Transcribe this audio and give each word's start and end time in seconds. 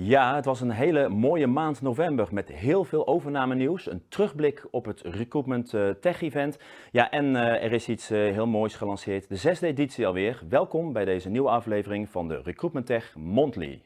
Ja, 0.00 0.34
het 0.34 0.44
was 0.44 0.60
een 0.60 0.70
hele 0.70 1.08
mooie 1.08 1.46
maand 1.46 1.82
november 1.82 2.28
met 2.30 2.48
heel 2.48 2.84
veel 2.84 3.06
overname 3.06 3.54
nieuws. 3.54 3.90
Een 3.90 4.02
terugblik 4.08 4.66
op 4.70 4.84
het 4.84 5.00
Recruitment 5.00 5.74
eh, 5.74 5.88
Tech 5.90 6.22
Event. 6.22 6.58
Ja, 6.90 7.10
en 7.10 7.24
uh, 7.24 7.64
er 7.64 7.72
is 7.72 7.88
iets 7.88 8.10
uh, 8.10 8.18
heel 8.18 8.46
moois 8.46 8.74
gelanceerd. 8.74 9.28
De 9.28 9.36
zesde 9.36 9.66
editie 9.66 10.06
alweer. 10.06 10.42
Welkom 10.48 10.92
bij 10.92 11.04
deze 11.04 11.28
nieuwe 11.28 11.48
aflevering 11.48 12.08
van 12.08 12.28
de 12.28 12.40
Recruitment 12.42 12.86
Tech 12.86 13.14
Monthly. 13.16 13.80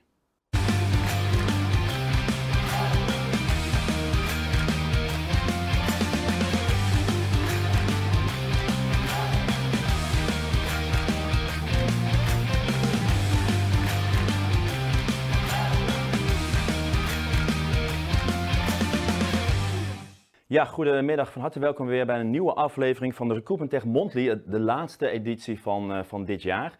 Ja, 20.52 20.64
goedemiddag. 20.64 21.32
Van 21.32 21.40
harte 21.40 21.58
welkom 21.58 21.86
weer 21.86 22.06
bij 22.06 22.20
een 22.20 22.30
nieuwe 22.30 22.52
aflevering 22.52 23.14
van 23.14 23.28
de 23.28 23.34
Recruitment 23.34 23.70
Tech 23.70 23.84
Monthly, 23.84 24.42
de 24.46 24.60
laatste 24.60 25.08
editie 25.08 25.60
van, 25.60 25.96
uh, 25.96 26.02
van 26.02 26.24
dit 26.24 26.42
jaar. 26.42 26.76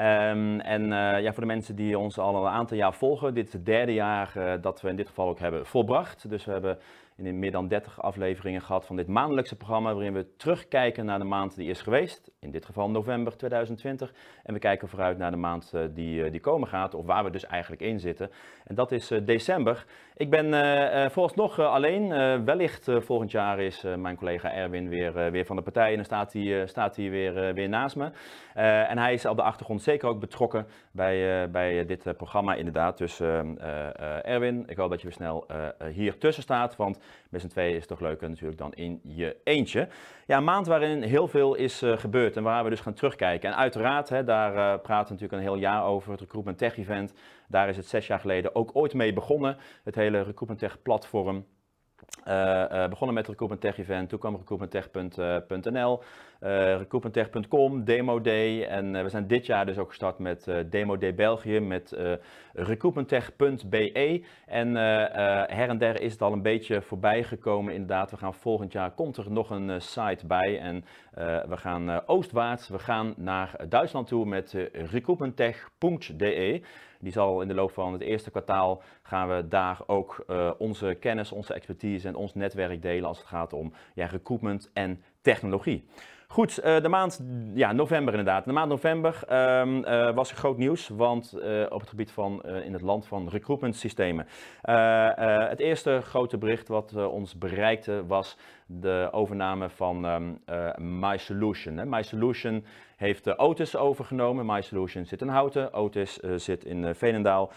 Um, 0.00 0.60
en 0.60 0.82
uh, 0.82 1.20
ja, 1.22 1.32
voor 1.32 1.42
de 1.42 1.46
mensen 1.46 1.76
die 1.76 1.98
ons 1.98 2.18
al 2.18 2.46
een 2.46 2.52
aantal 2.52 2.76
jaar 2.76 2.94
volgen, 2.94 3.34
dit 3.34 3.46
is 3.46 3.52
het 3.52 3.66
derde 3.66 3.94
jaar 3.94 4.32
uh, 4.36 4.52
dat 4.60 4.80
we 4.80 4.88
in 4.88 4.96
dit 4.96 5.08
geval 5.08 5.28
ook 5.28 5.38
hebben 5.38 5.66
volbracht. 5.66 6.28
Dus 6.28 6.44
we 6.44 6.52
hebben 6.52 6.78
in 7.16 7.38
meer 7.38 7.50
dan 7.50 7.68
30 7.68 8.02
afleveringen 8.02 8.62
gehad 8.62 8.86
van 8.86 8.96
dit 8.96 9.06
maandelijkse 9.06 9.56
programma, 9.56 9.92
waarin 9.92 10.12
we 10.12 10.36
terugkijken 10.36 11.04
naar 11.04 11.18
de 11.18 11.24
maand 11.24 11.56
die 11.56 11.70
is 11.70 11.82
geweest, 11.82 12.30
in 12.40 12.50
dit 12.50 12.64
geval 12.64 12.90
november 12.90 13.36
2020. 13.36 14.12
En 14.42 14.54
we 14.54 14.60
kijken 14.60 14.88
vooruit 14.88 15.18
naar 15.18 15.30
de 15.30 15.36
maand 15.36 15.72
die, 15.90 16.30
die 16.30 16.40
komen 16.40 16.68
gaat, 16.68 16.94
of 16.94 17.06
waar 17.06 17.24
we 17.24 17.30
dus 17.30 17.46
eigenlijk 17.46 17.82
in 17.82 18.00
zitten. 18.00 18.30
En 18.64 18.74
dat 18.74 18.92
is 18.92 19.12
december. 19.24 19.86
Ik 20.16 20.30
ben 20.30 20.46
uh, 20.46 21.08
vooralsnog 21.08 21.58
uh, 21.58 21.72
alleen. 21.72 22.08
wellicht 22.44 22.88
volgend 22.98 23.30
jaar 23.30 23.60
is 23.60 23.84
mijn 23.96 24.16
collega 24.16 24.52
Erwin 24.52 24.88
weer, 24.88 25.30
weer 25.30 25.46
van 25.46 25.56
de 25.56 25.62
partij 25.62 25.88
en 25.90 25.94
dan 25.94 26.04
staat 26.04 26.32
hij, 26.32 26.66
staat 26.66 26.96
hij 26.96 27.10
weer, 27.10 27.54
weer 27.54 27.68
naast 27.68 27.96
me. 27.96 28.10
en 28.88 28.98
hij 28.98 29.12
is 29.12 29.26
op 29.26 29.36
de 29.36 29.42
achtergrond 29.42 29.82
zeker 29.82 30.08
ook 30.08 30.20
betrokken 30.20 30.66
bij, 30.92 31.50
bij 31.50 31.86
dit 31.86 32.16
programma 32.16 32.54
inderdaad. 32.54 32.98
Dus 32.98 33.20
Erwin, 34.22 34.64
ik 34.66 34.76
hoop 34.76 34.90
dat 34.90 35.00
je 35.00 35.06
weer 35.06 35.16
snel 35.16 35.46
hier 35.92 36.18
tussen 36.18 36.42
staat, 36.42 36.76
want 36.76 36.98
met 37.30 37.40
z'n 37.40 37.48
tweeën 37.48 37.74
is 37.74 37.78
het 37.78 37.88
toch 37.88 38.00
leuker 38.00 38.28
natuurlijk 38.28 38.58
dan 38.58 38.72
in 38.72 39.00
je 39.02 39.36
eentje. 39.44 39.88
Ja, 40.26 40.36
een 40.36 40.44
maand 40.44 40.66
waarin 40.66 41.02
heel 41.02 41.28
veel 41.28 41.54
is 41.54 41.82
gebeurd 41.84 42.36
en 42.36 42.42
waar 42.42 42.64
we 42.64 42.70
dus 42.70 42.80
gaan 42.80 42.94
terugkijken. 42.94 43.50
En 43.50 43.56
uiteraard, 43.56 44.08
hè, 44.08 44.24
daar 44.24 44.80
praten 44.80 45.06
we 45.06 45.12
natuurlijk 45.12 45.32
een 45.32 45.48
heel 45.48 45.60
jaar 45.60 45.84
over, 45.84 46.10
het 46.10 46.20
Recruitment 46.20 46.58
Tech 46.58 46.78
Event. 46.78 47.14
Daar 47.48 47.68
is 47.68 47.76
het 47.76 47.86
zes 47.86 48.06
jaar 48.06 48.20
geleden 48.20 48.54
ook 48.54 48.70
ooit 48.72 48.94
mee 48.94 49.12
begonnen. 49.12 49.56
Het 49.84 49.94
hele 49.94 50.18
Recruitment 50.18 50.58
Tech 50.58 50.82
platform. 50.82 51.46
Uh, 52.28 52.64
uh, 52.72 52.88
begonnen 52.88 53.14
met 53.14 53.28
Recruitment 53.28 53.60
Tech 53.60 53.78
Event, 53.78 54.08
toen 54.08 54.18
kwam 54.18 54.36
recruitmenttech.nl, 54.36 56.02
uh, 56.42 56.76
recruitmenttech.com, 56.76 57.84
Demo 57.84 58.20
Day 58.20 58.64
en 58.64 59.02
we 59.02 59.08
zijn 59.08 59.26
dit 59.26 59.46
jaar 59.46 59.66
dus 59.66 59.78
ook 59.78 59.88
gestart 59.88 60.18
met 60.18 60.50
Demo 60.70 60.98
Day 60.98 61.14
België 61.14 61.60
met 61.60 61.96
recruitmenttech.be 62.52 64.24
en 64.46 64.74
her 64.74 65.68
en 65.68 65.78
der 65.78 66.00
is 66.00 66.12
het 66.12 66.22
al 66.22 66.32
een 66.32 66.42
beetje 66.42 66.82
voorbij 66.82 67.22
gekomen 67.22 67.72
inderdaad. 67.72 68.10
We 68.10 68.16
gaan 68.16 68.34
volgend 68.34 68.72
jaar, 68.72 68.90
komt 68.90 69.16
er 69.16 69.30
nog 69.30 69.50
een 69.50 69.80
site 69.80 70.26
bij 70.26 70.58
en 70.60 70.84
we 71.48 71.56
gaan 71.56 72.06
oostwaarts, 72.06 72.68
we 72.68 72.78
gaan 72.78 73.14
naar 73.16 73.56
Duitsland 73.68 74.06
toe 74.06 74.26
met 74.26 74.56
recruitmenttech.de. 74.72 76.62
Die 77.00 77.12
zal 77.12 77.40
in 77.40 77.48
de 77.48 77.54
loop 77.54 77.70
van 77.70 77.92
het 77.92 78.02
eerste 78.02 78.30
kwartaal 78.30 78.82
gaan 79.06 79.28
we 79.28 79.48
daar 79.48 79.78
ook 79.86 80.24
uh, 80.28 80.50
onze 80.58 80.96
kennis, 81.00 81.32
onze 81.32 81.54
expertise 81.54 82.08
en 82.08 82.14
ons 82.14 82.34
netwerk 82.34 82.82
delen 82.82 83.08
als 83.08 83.18
het 83.18 83.26
gaat 83.26 83.52
om 83.52 83.72
ja, 83.94 84.06
recruitment 84.06 84.70
en 84.72 85.02
technologie. 85.20 85.84
Goed, 86.28 86.58
uh, 86.64 86.80
de 86.80 86.88
maand 86.88 87.24
ja, 87.54 87.72
november 87.72 88.14
inderdaad. 88.14 88.44
De 88.44 88.52
maand 88.52 88.68
november 88.68 89.22
um, 89.60 89.76
uh, 89.76 90.14
was 90.14 90.30
er 90.30 90.36
groot 90.36 90.56
nieuws, 90.56 90.88
want 90.88 91.34
op 91.68 91.80
het 91.80 91.88
gebied 91.88 92.10
van 92.10 92.42
in 92.42 92.72
het 92.72 92.82
land 92.82 93.06
van 93.06 93.28
recruitment 93.28 93.76
systemen. 93.76 94.26
het 95.48 95.60
eerste 95.60 96.00
grote 96.02 96.38
bericht 96.38 96.68
wat 96.68 97.06
ons 97.06 97.38
bereikte 97.38 98.06
was 98.06 98.36
de 98.66 99.08
overname 99.10 99.68
van 99.68 100.04
um, 100.04 100.40
MySolution. 101.00 101.88
MySolution 101.88 102.64
heeft 102.96 103.26
uh, 103.26 103.34
Otis 103.36 103.76
overgenomen. 103.76 104.46
MySolution 104.46 105.06
zit 105.06 105.20
in 105.20 105.28
Houten, 105.28 105.72
Otis 105.72 106.20
zit 106.36 106.64
in 106.64 106.94
Veenendaal. 106.94 107.52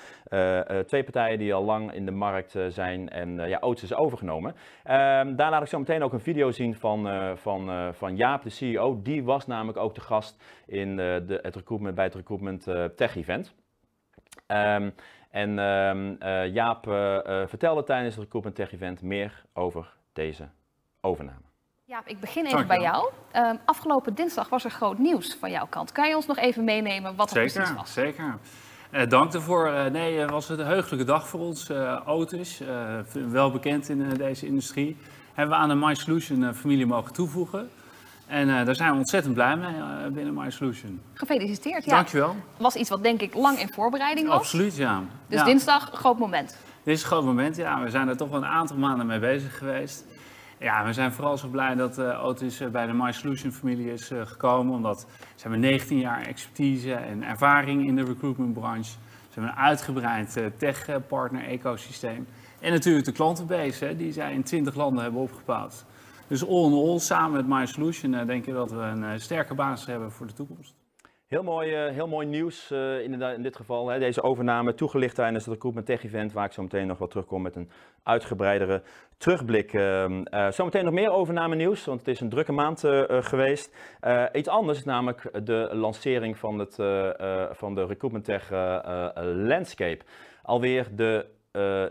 twee 0.85 1.03
partijen 1.03 1.36
die 1.37 1.53
al 1.53 1.63
lang 1.63 1.93
in 1.93 2.05
de 2.05 2.11
markt 2.11 2.55
zijn 2.69 3.09
en 3.09 3.47
ja, 3.47 3.57
Otis 3.59 3.83
is 3.83 3.93
overgenomen. 3.93 4.55
Ehm, 4.83 5.35
daar 5.35 5.49
laat 5.49 5.61
ik 5.61 5.67
zo 5.67 5.79
meteen 5.79 6.03
ook 6.03 6.13
een 6.13 6.19
video 6.19 6.51
zien 6.51 6.75
van, 6.75 7.09
van, 7.37 7.93
van 7.93 8.15
Jaap, 8.15 8.43
de 8.43 8.49
CEO. 8.49 8.99
Die 9.03 9.23
was 9.23 9.47
namelijk 9.47 9.77
ook 9.77 9.95
de 9.95 10.01
gast 10.01 10.43
in 10.65 10.95
de, 10.95 11.39
het 11.41 11.55
recruitment, 11.55 11.95
bij 11.95 12.05
het 12.05 12.15
Recruitment 12.15 12.63
Tech 12.95 13.15
Event. 13.15 13.55
Um, 14.47 14.93
en 15.29 15.59
um, 15.59 16.17
Jaap 16.53 16.83
vertelde 17.47 17.83
tijdens 17.83 18.15
het 18.15 18.23
Recruitment 18.23 18.55
Tech 18.55 18.73
Event 18.73 19.01
meer 19.01 19.43
over 19.53 19.93
deze 20.13 20.47
overname. 21.01 21.45
Ja, 21.87 22.01
ik 22.05 22.19
begin 22.19 22.45
even 22.45 22.67
bij 22.67 22.79
jou. 22.79 23.11
Afgelopen 23.65 24.13
dinsdag 24.15 24.49
was 24.49 24.63
er 24.63 24.71
groot 24.71 24.97
nieuws 24.97 25.35
van 25.39 25.51
jouw 25.51 25.67
kant. 25.69 25.91
Kan 25.91 26.09
je 26.09 26.15
ons 26.15 26.25
nog 26.25 26.37
even 26.37 26.63
meenemen 26.63 27.15
wat 27.15 27.31
er 27.31 27.39
precies 27.39 27.73
was? 27.73 27.93
Zeker, 27.93 28.37
uh, 28.97 29.09
dank 29.09 29.33
ervoor. 29.33 29.67
Uh, 29.67 29.85
nee, 29.85 30.17
het 30.19 30.29
was 30.29 30.49
een 30.49 30.59
heugelijke 30.59 31.05
dag 31.05 31.27
voor 31.27 31.39
ons. 31.39 31.69
Otis, 32.05 32.61
wel 33.29 33.51
bekend 33.51 33.89
in 33.89 34.09
deze 34.17 34.45
industrie, 34.45 34.97
hebben 35.33 35.55
we 35.55 35.61
aan 35.61 35.69
de 35.69 35.75
MySolution 35.75 36.53
familie 36.53 36.85
mogen 36.85 37.13
toevoegen. 37.13 37.69
En 38.27 38.65
daar 38.65 38.75
zijn 38.75 38.91
we 38.91 38.97
ontzettend 38.97 39.33
blij 39.33 39.55
mee 39.55 40.11
binnen 40.11 40.33
MySolution. 40.33 41.01
Gefeliciteerd, 41.13 41.85
ja. 41.85 41.95
Dankjewel. 41.95 42.35
was 42.57 42.75
iets 42.75 42.89
wat 42.89 43.03
denk 43.03 43.21
ik 43.21 43.33
lang 43.33 43.59
in 43.59 43.69
voorbereiding 43.73 44.27
was. 44.27 44.37
Absoluut, 44.37 44.75
ja. 44.75 45.03
Dus 45.27 45.39
ja. 45.39 45.45
dinsdag, 45.45 45.89
groot 45.93 46.17
moment. 46.17 46.57
Dit 46.83 46.95
is 46.95 47.01
een 47.01 47.07
groot 47.07 47.23
moment, 47.23 47.55
ja. 47.55 47.83
We 47.83 47.89
zijn 47.89 48.07
er 48.07 48.17
toch 48.17 48.29
wel 48.29 48.37
een 48.37 48.45
aantal 48.45 48.77
maanden 48.77 49.05
mee 49.05 49.19
bezig 49.19 49.57
geweest. 49.57 50.05
Ja, 50.59 50.85
we 50.85 50.93
zijn 50.93 51.11
vooral 51.11 51.37
zo 51.37 51.47
blij 51.47 51.75
dat 51.75 51.99
uh, 51.99 52.25
Otis 52.25 52.61
bij 52.71 52.85
de 52.85 52.93
MySolution 52.93 53.51
familie 53.51 53.91
is 53.91 54.11
uh, 54.11 54.25
gekomen. 54.25 54.75
Omdat 54.75 54.99
ze 55.35 55.41
hebben 55.41 55.59
19 55.59 55.99
jaar 55.99 56.21
expertise 56.21 56.93
en 56.93 57.23
ervaring 57.23 57.87
in 57.87 57.95
de 57.95 58.03
recruitmentbranche. 58.03 58.91
Ze 58.91 59.39
hebben 59.39 59.51
een 59.51 59.57
uitgebreid 59.57 60.37
uh, 60.37 60.45
tech-partner 60.57 61.43
ecosysteem. 61.43 62.27
En 62.59 62.71
natuurlijk 62.71 63.05
de 63.05 63.11
klantenbase 63.11 63.85
hè, 63.85 63.95
die 63.95 64.11
zij 64.11 64.33
in 64.33 64.43
20 64.43 64.75
landen 64.75 65.03
hebben 65.03 65.21
opgebouwd. 65.21 65.85
Dus 66.27 66.47
all 66.47 66.65
in 66.65 66.73
all, 66.73 66.99
samen 66.99 67.31
met 67.31 67.59
MySolution 67.59 68.25
denk 68.25 68.45
ik 68.45 68.53
dat 68.53 68.71
we 68.71 68.77
een 68.77 69.21
sterke 69.21 69.53
basis 69.53 69.87
hebben 69.87 70.11
voor 70.11 70.27
de 70.27 70.33
toekomst. 70.33 70.76
Heel 71.27 71.43
mooi, 71.43 71.87
uh, 71.87 71.93
heel 71.93 72.07
mooi 72.07 72.27
nieuws 72.27 72.71
uh, 72.71 73.01
in, 73.01 73.41
dit 73.41 73.55
geval. 73.55 73.85
Deze 73.85 74.21
overname 74.21 74.73
toegelicht 74.73 75.15
tijdens 75.15 75.45
het 75.45 75.53
Recruitment 75.53 75.87
Tech 75.87 76.03
Event, 76.03 76.33
waar 76.33 76.45
ik 76.45 76.51
zo 76.51 76.61
meteen 76.61 76.87
nog 76.87 76.97
wel 76.97 77.07
terugkom 77.07 77.41
met 77.41 77.55
een 77.55 77.69
uitgebreidere 78.03 78.81
terugblik. 79.17 79.73
Uh, 79.73 80.21
zometeen 80.49 80.83
nog 80.83 80.93
meer 80.93 81.11
overname 81.11 81.55
nieuws, 81.55 81.85
want 81.85 81.99
het 81.99 82.07
is 82.07 82.19
een 82.19 82.29
drukke 82.29 82.51
maand 82.51 82.79
geweest. 83.07 83.75
iets 84.33 84.47
anders 84.47 84.83
namelijk 84.83 85.45
de 85.45 85.69
lancering 85.71 86.37
van, 86.37 86.59
het, 86.59 86.75
van 87.57 87.75
de 87.75 87.85
Recruitment 87.85 88.25
Tech 88.25 88.49
Landscape. 89.23 90.03
Alweer 90.43 90.87
de 90.95 91.25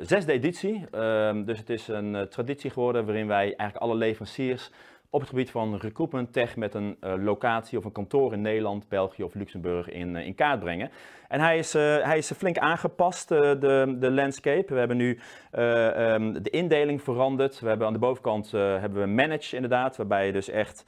zesde 0.01 0.33
editie, 0.33 0.87
ehm, 0.91 1.45
dus 1.45 1.59
het 1.59 1.71
is 1.71 1.89
een 1.89 2.29
traditie 2.29 2.71
geworden 2.71 3.05
waarin 3.07 3.27
wij 3.27 3.45
eigenlijk 3.45 3.77
alle 3.77 3.95
leveranciers 3.95 4.71
op 5.11 5.21
het 5.21 5.29
gebied 5.29 5.51
van 5.51 5.77
recruitment 5.77 6.33
tech 6.33 6.57
met 6.57 6.75
een 6.75 6.97
uh, 7.01 7.15
locatie 7.25 7.79
of 7.79 7.85
een 7.85 7.93
kantoor 7.93 8.33
in 8.33 8.41
Nederland, 8.41 8.89
België 8.89 9.23
of 9.23 9.35
Luxemburg 9.35 9.89
in, 9.89 10.15
uh, 10.15 10.27
in 10.27 10.35
kaart 10.35 10.61
brengen. 10.61 10.91
En 11.29 11.41
hij 11.41 11.59
is, 11.59 11.75
uh, 11.75 11.83
hij 11.83 12.19
is 12.19 12.33
flink 12.33 12.59
aangepast, 12.59 13.29
de, 13.29 13.97
de 13.99 14.11
landscape. 14.11 14.73
We 14.73 14.79
hebben 14.79 14.97
nu 14.97 15.19
um, 15.53 16.43
de 16.43 16.51
indeling 16.51 17.03
veranderd. 17.03 17.61
We 17.61 17.69
hebben 17.69 17.87
aan 17.87 17.93
de 17.93 17.99
bovenkant 17.99 18.51
hebben 18.51 19.01
we 19.01 19.07
manage 19.07 19.55
inderdaad, 19.55 19.97
waarbij 19.97 20.27
je 20.27 20.33
dus 20.33 20.49
echt 20.49 20.85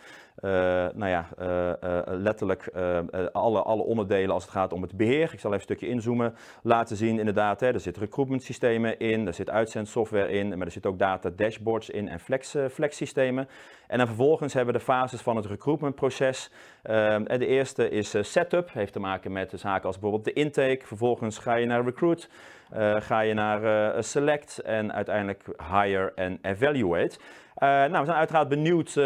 nou 0.94 1.06
ja, 1.06 1.29
letterlijk 2.06 2.69
alle, 3.32 3.62
alle 3.62 3.82
onderdelen 3.82 4.31
als 4.31 4.43
het 4.43 4.52
gaat 4.52 4.73
om 4.73 4.82
het 4.82 4.96
beheer. 4.96 5.31
Ik 5.32 5.40
zal 5.40 5.50
even 5.50 5.55
een 5.55 5.61
stukje 5.61 5.88
inzoomen, 5.88 6.35
laten 6.62 6.96
zien 6.96 7.19
inderdaad. 7.19 7.61
Hè, 7.61 7.73
er 7.73 7.81
zitten 7.81 8.02
recruitment 8.02 8.43
systemen 8.43 8.99
in, 8.99 9.26
er 9.26 9.34
zit 9.34 9.50
uitzendsoftware 9.50 10.31
in, 10.31 10.49
maar 10.49 10.67
er 10.67 10.73
zit 10.73 10.87
ook 10.87 10.99
data 10.99 11.31
dashboards 11.37 11.91
in 11.91 12.08
en 12.08 12.20
flex, 12.20 12.56
flex 12.70 12.96
systemen. 12.96 13.49
En 13.87 13.99
dan 13.99 14.06
vervolgens 14.06 14.55
hebben 14.55 14.73
we 14.73 14.79
de 14.79 14.84
fases 14.84 15.20
van 15.20 15.37
het 15.37 15.46
recruitment 15.46 15.94
proces. 15.94 16.50
De 17.38 17.46
eerste 17.46 17.88
is 17.88 18.14
setup, 18.20 18.73
heeft 18.73 18.93
te 18.93 19.00
maken 19.00 19.32
met 19.32 19.52
zaken 19.56 19.87
als 19.87 19.99
bijvoorbeeld 19.99 20.35
de 20.35 20.40
intake. 20.40 20.81
Vervolgens 20.82 21.38
ga 21.38 21.55
je 21.55 21.67
naar 21.67 21.85
recruit. 21.85 22.29
Uh, 22.76 23.00
ga 23.00 23.20
je 23.20 23.35
naar 23.35 23.62
uh, 23.94 24.02
select 24.02 24.58
en 24.58 24.93
uiteindelijk 24.93 25.44
hire 25.73 26.12
en 26.14 26.38
evaluate. 26.43 27.19
Nou, 27.60 27.99
we 27.99 28.05
zijn 28.05 28.19
uiteraard 28.19 28.49
benieuwd 28.49 28.96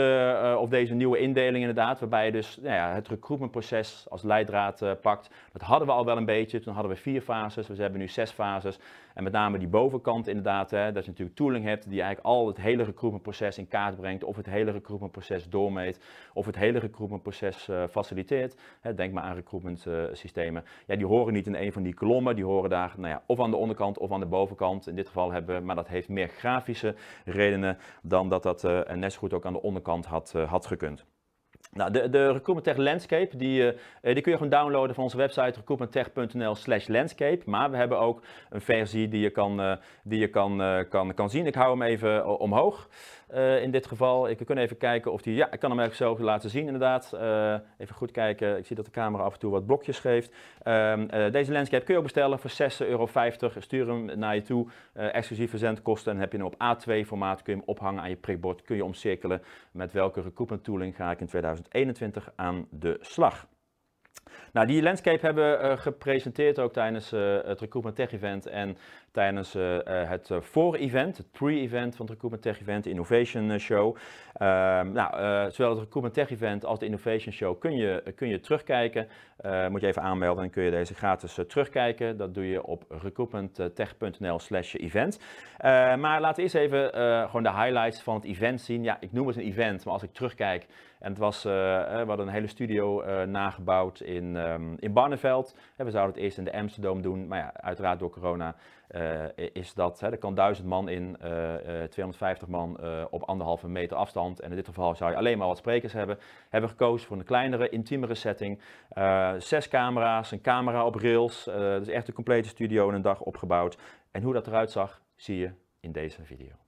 of 0.58 0.68
deze 0.68 0.94
nieuwe 0.94 1.18
indeling 1.18 1.58
inderdaad, 1.58 2.00
waarbij 2.00 2.26
je 2.26 2.32
dus 2.32 2.58
nou 2.62 2.74
ja, 2.74 2.94
het 2.94 3.08
recruitmentproces 3.08 4.06
als 4.08 4.22
leidraad 4.22 4.84
pakt. 5.00 5.30
Dat 5.52 5.62
hadden 5.62 5.86
we 5.88 5.94
al 5.94 6.04
wel 6.04 6.16
een 6.16 6.24
beetje. 6.24 6.60
Toen 6.60 6.74
hadden 6.74 6.92
we 6.92 6.98
vier 6.98 7.20
fases, 7.20 7.68
we 7.68 7.82
hebben 7.82 8.00
nu 8.00 8.08
zes 8.08 8.30
fases. 8.30 8.78
En 9.14 9.22
met 9.22 9.32
name 9.32 9.58
die 9.58 9.68
bovenkant 9.68 10.28
inderdaad, 10.28 10.70
hè, 10.70 10.92
dat 10.92 11.04
je 11.04 11.10
natuurlijk 11.10 11.36
tooling 11.36 11.64
hebt 11.64 11.90
die 11.90 12.02
eigenlijk 12.02 12.26
al 12.26 12.46
het 12.46 12.56
hele 12.56 12.82
recruitmentproces 12.82 13.58
in 13.58 13.68
kaart 13.68 13.96
brengt, 13.96 14.24
of 14.24 14.36
het 14.36 14.46
hele 14.46 14.70
recruitmentproces 14.70 15.48
doormeet, 15.48 16.00
of 16.32 16.46
het 16.46 16.56
hele 16.56 16.78
recruitmentproces 16.78 17.68
faciliteert. 17.90 18.56
Hè, 18.80 18.94
denk 18.94 19.12
maar 19.12 19.22
aan 19.22 19.34
recruitment 19.34 19.86
systemen. 20.12 20.64
Ja, 20.86 20.96
die 20.96 21.06
horen 21.06 21.32
niet 21.32 21.46
in 21.46 21.54
een 21.54 21.72
van 21.72 21.82
die 21.82 21.94
kolommen, 21.94 22.36
die 22.36 22.44
horen 22.44 22.70
daar 22.70 22.92
nou 22.96 23.08
ja, 23.08 23.22
of 23.26 23.40
aan 23.40 23.50
de 23.50 23.56
onderkant 23.56 23.98
of 23.98 24.12
aan 24.12 24.20
de 24.20 24.26
bovenkant. 24.26 24.86
In 24.86 24.94
dit 24.94 25.06
geval 25.06 25.32
hebben 25.32 25.56
we, 25.56 25.64
maar 25.64 25.76
dat 25.76 25.88
heeft 25.88 26.08
meer 26.08 26.28
grafische 26.28 26.94
redenen 27.24 27.78
dan 28.02 28.28
dat 28.28 28.41
dat 28.42 28.64
uh, 28.64 28.80
net 28.94 29.12
zo 29.12 29.18
goed 29.18 29.32
ook 29.32 29.46
aan 29.46 29.52
de 29.52 29.62
onderkant 29.62 30.06
had, 30.06 30.32
had 30.46 30.66
gekund. 30.66 31.04
Nou, 31.72 31.90
de, 31.90 32.10
de 32.10 32.32
Recruitment 32.32 32.64
Tech 32.64 32.76
Landscape, 32.76 33.36
die, 33.36 33.62
uh, 33.62 33.72
die 34.00 34.20
kun 34.20 34.32
je 34.32 34.38
gewoon 34.38 34.52
downloaden 34.52 34.94
van 34.94 35.04
onze 35.04 35.16
website 35.16 35.52
recruitmenttech.nl 35.58 36.54
slash 36.54 36.86
landscape. 36.86 37.42
Maar 37.44 37.70
we 37.70 37.76
hebben 37.76 37.98
ook 37.98 38.22
een 38.50 38.60
versie 38.60 39.08
die 39.08 39.20
je 39.20 39.30
kan, 39.30 39.78
die 40.04 40.18
je 40.18 40.28
kan, 40.28 40.84
kan, 40.88 41.14
kan 41.14 41.30
zien. 41.30 41.46
Ik 41.46 41.54
hou 41.54 41.70
hem 41.70 41.82
even 41.82 42.38
omhoog. 42.38 42.88
Uh, 43.34 43.62
in 43.62 43.70
dit 43.70 43.86
geval. 43.86 44.28
Ik 44.28 44.46
kan 44.46 44.56
even 44.56 44.76
kijken 44.76 45.12
of 45.12 45.22
die, 45.22 45.34
ja, 45.34 45.52
ik 45.52 45.60
kan 45.60 45.70
hem 45.70 45.78
eigenlijk 45.78 46.18
zo 46.18 46.24
laten 46.24 46.50
zien 46.50 46.64
inderdaad. 46.64 47.12
Uh, 47.14 47.54
even 47.78 47.94
goed 47.94 48.10
kijken, 48.10 48.58
ik 48.58 48.66
zie 48.66 48.76
dat 48.76 48.84
de 48.84 48.90
camera 48.90 49.22
af 49.22 49.32
en 49.32 49.38
toe 49.38 49.50
wat 49.50 49.66
blokjes 49.66 49.98
geeft. 49.98 50.34
Uh, 50.64 51.02
deze 51.30 51.52
landscape 51.52 51.84
kun 51.84 51.92
je 51.92 51.98
ook 51.98 52.06
bestellen 52.06 52.38
voor 52.38 52.50
6,50 52.50 52.88
euro. 52.88 53.08
Stuur 53.58 53.88
hem 53.88 54.18
naar 54.18 54.34
je 54.34 54.42
toe, 54.42 54.68
exclusief 54.92 55.50
verzendkosten. 55.50 56.12
En 56.12 56.18
heb 56.18 56.32
je 56.32 56.38
hem 56.38 56.46
op 56.46 56.54
A2 56.54 57.06
formaat, 57.06 57.42
kun 57.42 57.52
je 57.52 57.58
hem 57.58 57.68
ophangen 57.68 58.02
aan 58.02 58.08
je 58.08 58.16
prikbord. 58.16 58.62
Kun 58.62 58.76
je 58.76 58.84
omcirkelen 58.84 59.42
met 59.72 59.92
welke 59.92 60.20
recruitment 60.20 60.64
tooling 60.64 60.96
ga 60.96 61.10
ik 61.10 61.20
in 61.20 61.26
2021 61.26 62.32
aan 62.36 62.66
de 62.70 62.98
slag. 63.00 63.46
Nou, 64.52 64.66
die 64.66 64.82
landscape 64.82 65.26
hebben 65.26 65.70
we 65.70 65.76
gepresenteerd 65.76 66.58
ook 66.58 66.72
tijdens 66.72 67.10
het 67.10 67.60
Recruitment 67.60 67.96
Tech 67.96 68.12
Event 68.12 68.46
en 68.46 68.76
tijdens 69.12 69.56
uh, 69.56 69.78
het 69.84 70.30
voor-event, 70.40 71.16
het 71.16 71.30
pre-event 71.30 71.96
van 71.96 72.06
het 72.06 72.14
Recruitment 72.14 72.42
Tech 72.42 72.60
Event, 72.60 72.84
de 72.84 72.90
Innovation 72.90 73.58
Show. 73.58 73.96
Ehm, 74.32 74.92
nou, 74.92 75.10
zowel 75.50 75.70
het 75.70 75.78
Recruitment 75.78 76.14
Tech 76.14 76.30
Event 76.30 76.64
als 76.64 76.78
de 76.78 76.84
Innovation 76.84 77.32
Show 77.32 77.60
kun 77.60 77.76
je, 77.76 78.12
kun 78.16 78.28
je 78.28 78.40
terugkijken. 78.40 79.08
moet 79.68 79.80
je 79.80 79.86
even 79.86 80.02
aanmelden 80.02 80.44
en 80.44 80.50
kun 80.50 80.62
je 80.62 80.70
deze 80.70 80.94
gratis 80.94 81.38
terugkijken. 81.48 82.16
Dat 82.16 82.34
doe 82.34 82.48
je 82.48 82.62
op 82.64 82.84
recruitmenttech.nl 82.88 84.38
slash 84.38 84.74
event. 84.74 85.18
maar 85.98 86.20
laten 86.20 86.36
we 86.36 86.42
eerst 86.42 86.54
even 86.54 86.90
gewoon 87.26 87.42
de 87.42 87.52
highlights 87.52 88.02
van 88.02 88.14
het 88.14 88.24
event 88.24 88.60
zien. 88.60 88.82
Ja, 88.82 88.96
ik 89.00 89.12
noem 89.12 89.26
het 89.26 89.36
een 89.36 89.42
event, 89.42 89.84
maar 89.84 89.94
als 89.94 90.02
ik 90.02 90.12
terugkijk 90.12 90.66
en 90.98 91.08
het 91.08 91.18
was, 91.18 91.42
we 91.42 92.04
hadden 92.06 92.26
een 92.26 92.32
hele 92.32 92.46
studio 92.46 93.04
nagebouwd 93.24 94.00
in, 94.00 94.36
um, 94.36 94.76
in 94.78 94.92
Barneveld. 94.92 95.54
we 95.76 95.90
zouden 95.90 96.14
het 96.14 96.24
eerst 96.24 96.38
in 96.38 96.44
de 96.44 96.52
Amsterdam 96.52 97.02
doen, 97.02 97.26
maar 97.26 97.38
ja, 97.38 97.52
uiteraard 97.54 97.98
door 97.98 98.10
corona 98.10 98.54
uh, 98.92 99.24
is 99.52 99.74
dat, 99.74 100.00
hè, 100.00 100.10
er 100.10 100.18
kan 100.18 100.34
1000 100.34 100.66
man 100.66 100.88
in, 100.88 101.16
250 101.90 102.48
man 102.48 102.78
op 103.10 103.22
anderhalve 103.22 103.68
meter 103.68 103.96
afstand. 103.96 104.40
En 104.40 104.50
in 104.50 104.56
dit 104.56 104.66
geval 104.66 104.94
zou 104.94 105.10
je 105.10 105.16
alleen 105.16 105.38
maar 105.38 105.46
wat 105.46 105.56
sprekers 105.56 105.92
hebben. 105.92 106.18
Hebben 106.48 106.70
gekozen 106.70 107.06
voor 107.06 107.16
een 107.16 107.24
kleinere, 107.24 107.68
intiemere 107.68 108.14
setting. 108.14 108.60
zes 109.38 109.68
camera's, 109.68 110.30
een 110.30 110.40
camera 110.40 110.86
op 110.86 110.94
rails. 110.94 111.44
dus 111.44 111.88
echt 111.88 112.08
een 112.08 112.14
complete 112.14 112.48
studio 112.48 112.88
in 112.88 112.94
een 112.94 113.02
dag 113.02 113.20
opgebouwd. 113.20 113.78
En 114.10 114.22
hoe 114.22 114.32
dat 114.32 114.46
eruit 114.46 114.70
zag, 114.70 115.02
zie 115.16 115.38
je 115.38 115.50
in 115.80 115.92
deze 115.92 116.24
video. 116.24 116.62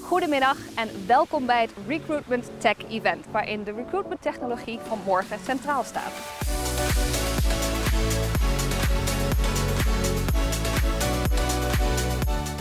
Goedemiddag 0.00 0.56
en 0.76 0.88
welkom 1.06 1.46
bij 1.46 1.60
het 1.60 1.74
Recruitment 1.86 2.50
Tech 2.58 2.76
Event, 2.88 3.26
waarin 3.30 3.64
de 3.64 3.72
recruitment 3.72 4.22
technologie 4.22 4.78
van 4.78 4.98
morgen 5.04 5.38
centraal 5.38 5.82
staat. 5.82 7.27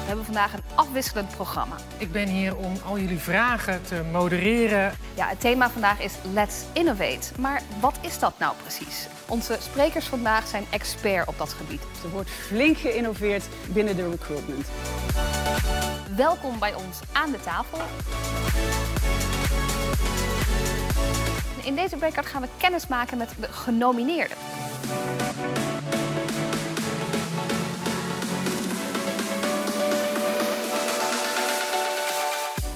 We 0.07 0.13
hebben 0.13 0.33
vandaag 0.33 0.53
een 0.53 0.63
afwisselend 0.75 1.29
programma. 1.29 1.75
Ik 1.97 2.11
ben 2.11 2.27
hier 2.27 2.55
om 2.55 2.73
al 2.85 2.99
jullie 2.99 3.19
vragen 3.19 3.81
te 3.83 4.01
modereren. 4.11 4.93
Ja, 5.13 5.27
het 5.27 5.39
thema 5.39 5.69
vandaag 5.69 6.01
is 6.01 6.13
Let's 6.33 6.63
Innovate. 6.73 7.31
Maar 7.39 7.61
wat 7.79 7.97
is 8.01 8.19
dat 8.19 8.39
nou 8.39 8.55
precies? 8.61 9.07
Onze 9.27 9.57
sprekers 9.59 10.05
vandaag 10.05 10.47
zijn 10.47 10.65
expert 10.69 11.27
op 11.27 11.37
dat 11.37 11.53
gebied. 11.53 11.81
Er 12.03 12.09
wordt 12.09 12.29
flink 12.29 12.77
geïnnoveerd 12.77 13.47
binnen 13.69 13.95
de 13.95 14.09
recruitment. 14.09 14.67
Welkom 16.15 16.59
bij 16.59 16.73
ons 16.73 16.99
aan 17.11 17.31
de 17.31 17.39
tafel. 17.39 17.79
In 21.63 21.75
deze 21.75 21.95
breakout 21.95 22.25
gaan 22.25 22.41
we 22.41 22.47
kennis 22.57 22.87
maken 22.87 23.17
met 23.17 23.29
de 23.39 23.47
genomineerden. 23.51 24.37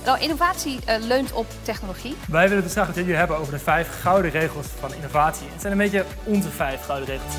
Nou, 0.06 0.20
innovatie 0.20 0.80
uh, 0.88 0.96
leunt 1.00 1.32
op 1.32 1.46
technologie. 1.62 2.16
Wij 2.28 2.50
willen 2.50 2.64
dus 2.64 2.72
graag 2.72 2.88
het 2.88 2.96
jullie 2.96 3.16
hebben 3.16 3.38
over 3.38 3.54
de 3.54 3.60
vijf 3.60 4.00
gouden 4.02 4.32
regels 4.32 4.68
van 4.80 4.94
innovatie. 4.94 5.48
Het 5.52 5.62
zijn 5.62 5.74
een 5.74 5.80
beetje 5.80 6.06
onze 6.24 6.50
vijf 6.50 6.86
gouden 6.86 7.08
regels. 7.08 7.34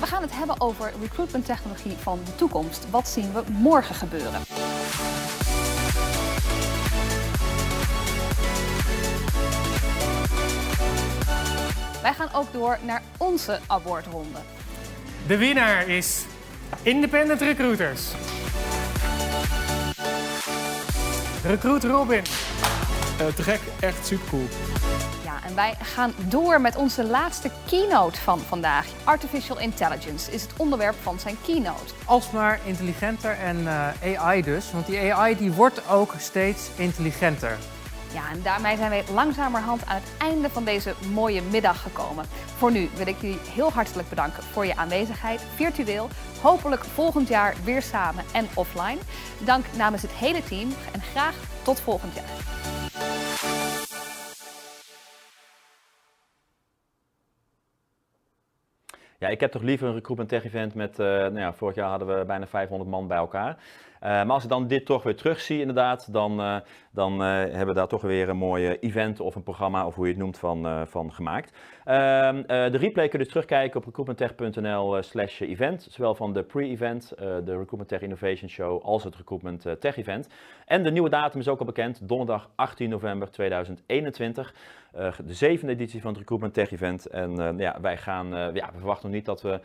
We 0.00 0.06
gaan 0.06 0.22
het 0.22 0.32
hebben 0.34 0.60
over 0.60 0.92
recruitment 1.00 1.44
technologie 1.46 1.96
van 2.00 2.20
de 2.24 2.34
toekomst. 2.34 2.86
Wat 2.90 3.08
zien 3.08 3.32
we 3.32 3.42
morgen 3.52 3.94
gebeuren? 3.94 4.40
Wij 12.02 12.12
gaan 12.14 12.28
ook 12.32 12.52
door 12.52 12.78
naar 12.82 13.02
onze 13.16 13.58
awardronde. 13.66 14.38
De 15.26 15.36
winnaar 15.36 15.88
is 15.88 16.24
Independent 16.82 17.40
Recruiters. 17.40 18.00
Recruit 21.44 21.84
Robin. 21.84 22.22
Uh, 23.20 23.26
te 23.26 23.42
gek, 23.42 23.60
echt 23.80 24.06
super 24.06 24.28
cool. 24.28 24.46
Ja, 25.24 25.40
en 25.46 25.54
wij 25.54 25.74
gaan 25.82 26.12
door 26.28 26.60
met 26.60 26.76
onze 26.76 27.04
laatste 27.04 27.50
keynote 27.66 28.20
van 28.20 28.38
vandaag. 28.38 28.86
Artificial 29.04 29.58
Intelligence 29.58 30.32
is 30.32 30.42
het 30.42 30.52
onderwerp 30.56 30.94
van 31.02 31.18
zijn 31.18 31.36
keynote. 31.44 31.94
Alsmaar 32.04 32.60
intelligenter 32.64 33.38
en 33.38 33.60
uh, 33.60 34.18
AI 34.18 34.42
dus, 34.42 34.72
want 34.72 34.86
die 34.86 35.12
AI 35.12 35.36
die 35.36 35.52
wordt 35.52 35.88
ook 35.88 36.14
steeds 36.18 36.68
intelligenter. 36.76 37.58
Ja, 38.12 38.30
en 38.30 38.42
daarmee 38.42 38.76
zijn 38.76 38.90
wij 38.90 39.04
langzamerhand 39.12 39.86
aan 39.86 39.94
het 39.94 40.12
einde 40.18 40.50
van 40.50 40.64
deze 40.64 40.94
mooie 41.12 41.42
middag 41.42 41.82
gekomen. 41.82 42.24
Voor 42.56 42.72
nu 42.72 42.88
wil 42.94 43.06
ik 43.06 43.20
jullie 43.20 43.38
heel 43.54 43.72
hartelijk 43.72 44.08
bedanken 44.08 44.42
voor 44.42 44.66
je 44.66 44.76
aanwezigheid, 44.76 45.40
virtueel. 45.54 46.08
Hopelijk 46.40 46.84
volgend 46.84 47.28
jaar 47.28 47.54
weer 47.64 47.82
samen 47.82 48.24
en 48.32 48.48
offline. 48.54 48.98
Dank 49.38 49.64
namens 49.76 50.02
het 50.02 50.12
hele 50.12 50.44
team 50.44 50.68
en 50.92 51.00
graag 51.00 51.34
tot 51.62 51.80
volgend 51.80 52.14
jaar. 52.14 53.90
Ja, 59.22 59.28
ik 59.28 59.40
heb 59.40 59.50
toch 59.50 59.62
liever 59.62 59.88
een 59.88 59.94
recruitment 59.94 60.28
tech 60.28 60.44
event 60.44 60.74
met, 60.74 60.98
uh, 60.98 61.06
nou 61.06 61.38
ja, 61.38 61.52
vorig 61.52 61.74
jaar 61.74 61.88
hadden 61.88 62.18
we 62.18 62.24
bijna 62.24 62.46
500 62.46 62.90
man 62.90 63.06
bij 63.06 63.16
elkaar. 63.16 63.48
Uh, 63.48 64.08
maar 64.08 64.30
als 64.30 64.42
ik 64.42 64.48
dan 64.48 64.66
dit 64.66 64.86
toch 64.86 65.02
weer 65.02 65.16
terugzie 65.16 65.60
inderdaad, 65.60 66.12
dan, 66.12 66.40
uh, 66.40 66.56
dan 66.90 67.20
hebben 67.20 67.66
we 67.66 67.74
daar 67.74 67.86
toch 67.86 68.02
weer 68.02 68.28
een 68.28 68.36
mooie 68.36 68.78
event 68.78 69.20
of 69.20 69.34
een 69.34 69.42
programma, 69.42 69.86
of 69.86 69.94
hoe 69.94 70.06
je 70.06 70.12
het 70.12 70.20
noemt, 70.20 70.38
van, 70.38 70.86
van 70.86 71.12
gemaakt. 71.12 71.56
Ehm, 71.84 72.42
de 72.46 72.78
replay 72.78 73.08
kun 73.08 73.18
je 73.18 73.24
dus 73.24 73.28
terugkijken 73.28 73.76
op 73.76 73.84
recruitmenttech.nl 73.84 75.02
slash 75.02 75.40
event, 75.40 75.86
zowel 75.90 76.14
van 76.14 76.32
de 76.32 76.42
pre-event, 76.42 77.12
de 77.18 77.42
Recruitment 77.44 77.88
Tech 77.88 78.00
Innovation 78.00 78.48
Show, 78.48 78.82
als 78.82 79.04
het 79.04 79.16
Recruitment 79.16 79.66
Tech 79.80 79.96
Event. 79.96 80.28
En 80.66 80.82
de 80.82 80.90
nieuwe 80.90 81.08
datum 81.08 81.40
is 81.40 81.48
ook 81.48 81.58
al 81.58 81.66
bekend, 81.66 82.08
donderdag 82.08 82.50
18 82.54 82.88
november 82.88 83.30
2021. 83.30 84.54
Uh, 84.98 85.12
de 85.24 85.34
zevende 85.34 85.72
editie 85.72 86.00
van 86.00 86.10
het 86.10 86.18
Recruitment 86.18 86.54
Tech 86.54 86.70
Event. 86.70 87.06
En 87.06 87.40
uh, 87.40 87.58
ja, 87.58 87.80
wij 87.80 87.96
gaan, 87.96 88.26
uh, 88.26 88.54
ja, 88.54 88.70
we 88.72 88.78
verwachten 88.78 89.06
nog 89.06 89.16
niet 89.16 89.24
dat 89.24 89.42
we. 89.42 89.60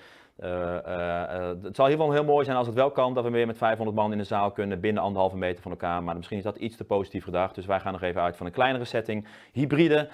het 1.64 1.76
zal 1.76 1.90
ieder 1.90 2.06
geval 2.06 2.12
heel 2.12 2.24
mooi 2.24 2.46
zijn 2.46 2.58
als 2.58 2.68
het 2.68 2.76
wel 2.76 2.92
kan 2.92 3.14
dat 3.14 3.24
we 3.24 3.30
weer 3.30 3.48
met 3.48 3.58
500 3.58 3.98
man 3.98 4.12
in 4.12 4.18
de 4.18 4.24
zaal 4.24 4.52
kunnen 4.52 4.80
binnen 4.80 5.04
anderhalve 5.04 5.38
meter 5.38 5.62
van 5.62 5.72
elkaar. 5.72 6.04
Maar 6.04 6.16
misschien 6.16 6.38
is 6.38 6.44
dat 6.44 6.56
iets 6.56 6.78
te 6.78 6.84
positief 6.84 7.24
gedacht. 7.24 7.56
Dus 7.56 7.66
wij 7.66 7.80
gaan 7.80 7.92
nog 7.92 8.02
even 8.02 8.22
uit 8.22 8.38
van 8.38 8.46
een 8.46 8.52
kleinere 8.52 8.86
setting, 8.86 9.28
hybride, 9.52 10.10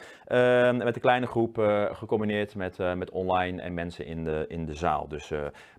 met 0.83 0.95
een 0.95 1.01
kleine 1.01 1.27
groep 1.27 1.57
gecombineerd 1.91 2.55
met, 2.55 2.77
met 2.95 3.09
online 3.09 3.61
en 3.61 3.73
mensen 3.73 4.05
in 4.05 4.23
de, 4.23 4.45
in 4.47 4.65
de 4.65 4.73
zaal. 4.73 5.07
Dus, 5.07 5.31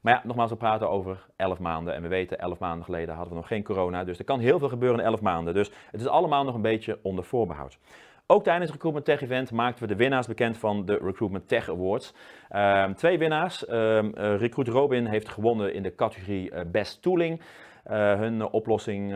maar 0.02 0.12
ja, 0.12 0.20
nogmaals, 0.24 0.50
we 0.50 0.56
praten 0.56 0.90
over 0.90 1.26
11 1.36 1.58
maanden. 1.58 1.94
En 1.94 2.02
we 2.02 2.08
weten, 2.08 2.38
11 2.38 2.58
maanden 2.58 2.84
geleden 2.84 3.14
hadden 3.14 3.32
we 3.32 3.38
nog 3.38 3.48
geen 3.48 3.62
corona. 3.62 4.04
Dus 4.04 4.18
er 4.18 4.24
kan 4.24 4.40
heel 4.40 4.58
veel 4.58 4.68
gebeuren 4.68 4.98
in 4.98 5.04
11 5.04 5.20
maanden. 5.20 5.54
Dus 5.54 5.70
het 5.90 6.00
is 6.00 6.06
allemaal 6.06 6.44
nog 6.44 6.54
een 6.54 6.62
beetje 6.62 6.98
onder 7.02 7.24
voorbehoud. 7.24 7.78
Ook 8.26 8.44
tijdens 8.44 8.64
het 8.64 8.72
Recruitment 8.72 9.04
Tech 9.04 9.20
Event 9.20 9.50
maakten 9.50 9.82
we 9.82 9.94
de 9.94 10.02
winnaars 10.02 10.26
bekend 10.26 10.56
van 10.56 10.84
de 10.84 10.98
Recruitment 11.02 11.48
Tech 11.48 11.70
Awards. 11.70 12.14
Um, 12.56 12.94
twee 12.94 13.18
winnaars. 13.18 13.68
Um, 13.68 14.12
Recruit 14.14 14.68
Robin 14.68 15.06
heeft 15.06 15.28
gewonnen 15.28 15.74
in 15.74 15.82
de 15.82 15.94
categorie 15.94 16.50
uh, 16.50 16.60
Best 16.66 17.02
Tooling. 17.02 17.40
hun 17.84 18.42
oplossing 18.42 19.14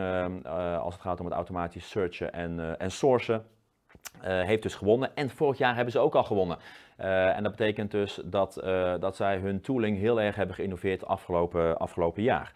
als 0.79 0.93
het 0.93 1.03
gaat 1.03 1.19
om 1.19 1.25
het 1.25 1.35
automatisch 1.35 1.89
searchen 1.89 2.33
en, 2.33 2.79
en 2.79 2.91
sourcen. 2.91 3.45
heeft 4.21 4.63
dus 4.63 4.75
gewonnen. 4.75 5.15
En 5.15 5.29
vorig 5.29 5.57
jaar 5.57 5.75
hebben 5.75 5.93
ze 5.93 5.99
ook 5.99 6.15
al 6.15 6.23
gewonnen. 6.23 6.57
en 6.97 7.43
dat 7.43 7.51
betekent 7.51 7.91
dus 7.91 8.21
dat, 8.25 8.53
dat 8.99 9.15
zij 9.15 9.37
hun 9.37 9.61
tooling 9.61 9.97
heel 9.97 10.21
erg 10.21 10.35
hebben 10.35 10.55
geïnnoveerd 10.55 11.05
afgelopen, 11.05 11.77
afgelopen 11.77 12.23
jaar. 12.23 12.53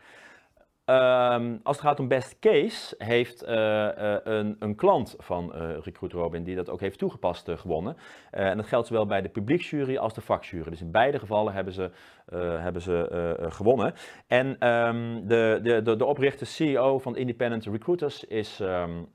Um, 0.86 1.60
als 1.64 1.78
het 1.78 1.86
gaat 1.86 2.00
om 2.00 2.08
best 2.08 2.40
case, 2.40 2.96
heeft 2.98 3.44
uh, 3.44 3.50
uh, 3.50 4.16
een, 4.24 4.56
een, 4.60 4.76
klant 4.76 5.16
van 5.18 5.52
uh, 5.56 5.78
Recruit 5.82 6.14
Robin 6.14 6.44
die 6.44 6.56
dat 6.56 6.70
ook 6.70 6.80
heeft 6.80 7.00
toegepast 7.00 7.50
gewonnen. 7.56 7.98
en 8.32 8.58
dat 8.58 8.66
geldt 8.66 8.88
zowel 8.88 9.06
bij 9.06 9.22
de 9.22 9.30
publieksjury 9.30 9.98
als 9.98 10.14
de 10.14 10.22
vakjury. 10.22 10.70
Dus 10.70 10.82
in 10.82 10.92
beide 10.92 11.20
gevallen 11.20 11.54
hebben 11.54 11.74
ze, 11.74 11.92
hebben 12.36 12.82
ze 12.82 13.36
gewonnen. 13.50 13.94
En 14.28 14.68
um, 14.70 15.28
de, 15.28 15.60
de, 15.64 15.96
de, 15.96 16.06
oprichter 16.06 16.48
CEO 16.48 17.00
van 17.00 17.18
Independent 17.18 17.66
Recruiters 17.66 18.24
is... 18.24 18.60
Um, 18.60 19.08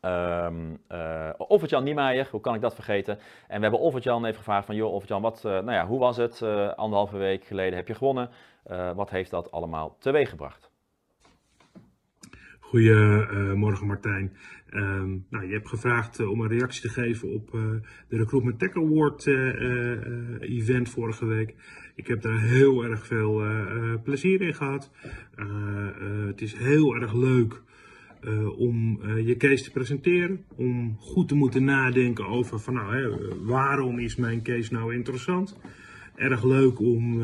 Um, 0.00 0.82
uh, 0.92 1.30
Offertjan 1.36 1.84
Niemeyer, 1.84 2.28
hoe 2.30 2.40
kan 2.40 2.54
ik 2.54 2.60
dat 2.60 2.74
vergeten? 2.74 3.18
En 3.48 3.56
we 3.56 3.62
hebben 3.62 3.80
Offertjan 3.80 4.24
even 4.24 4.36
gevraagd 4.36 4.66
van, 4.66 4.74
joh 4.74 4.92
Offertjan, 4.92 5.22
wat, 5.22 5.42
nou 5.42 5.72
ja, 5.72 5.86
hoe 5.86 5.98
was 5.98 6.16
het? 6.16 6.40
Uh, 6.40 6.68
anderhalve 6.68 7.16
week 7.16 7.44
geleden 7.44 7.76
heb 7.76 7.88
je 7.88 7.94
gewonnen. 7.94 8.30
wat 8.94 9.10
heeft 9.10 9.30
dat 9.30 9.50
allemaal 9.50 9.96
teweeg 9.98 10.28
gebracht? 10.28 10.72
Goedemorgen 12.64 13.86
Martijn. 13.86 14.32
Um, 14.74 15.24
nou, 15.30 15.46
je 15.46 15.52
hebt 15.52 15.68
gevraagd 15.68 16.20
uh, 16.20 16.30
om 16.30 16.40
een 16.40 16.48
reactie 16.48 16.80
te 16.80 16.88
geven 16.88 17.32
op 17.32 17.54
uh, 17.54 17.62
de 18.08 18.16
Recruitment 18.16 18.58
Tech 18.58 18.74
Award 18.74 19.26
uh, 19.26 20.40
event 20.40 20.88
vorige 20.88 21.26
week. 21.26 21.54
Ik 21.94 22.06
heb 22.06 22.22
daar 22.22 22.40
heel 22.40 22.84
erg 22.84 23.06
veel 23.06 23.42
plezier 24.02 24.40
in 24.40 24.54
gehad. 24.54 24.92
het 26.26 26.40
is 26.40 26.54
heel 26.54 26.94
erg 26.94 27.14
leuk 27.14 27.62
om 28.56 29.00
je 29.24 29.36
case 29.36 29.64
te 29.64 29.70
presenteren. 29.70 30.44
Om 30.56 30.96
goed 30.98 31.28
te 31.28 31.34
moeten 31.34 31.64
nadenken 31.64 32.26
over 32.26 32.60
van 32.60 32.74
nou, 32.74 32.96
hè, 32.96 33.36
waarom 33.44 33.98
is 33.98 34.16
mijn 34.16 34.42
case 34.42 34.72
nou 34.72 34.94
interessant. 34.94 35.58
Erg 36.14 36.44
leuk 36.44 36.80
om 36.80 37.18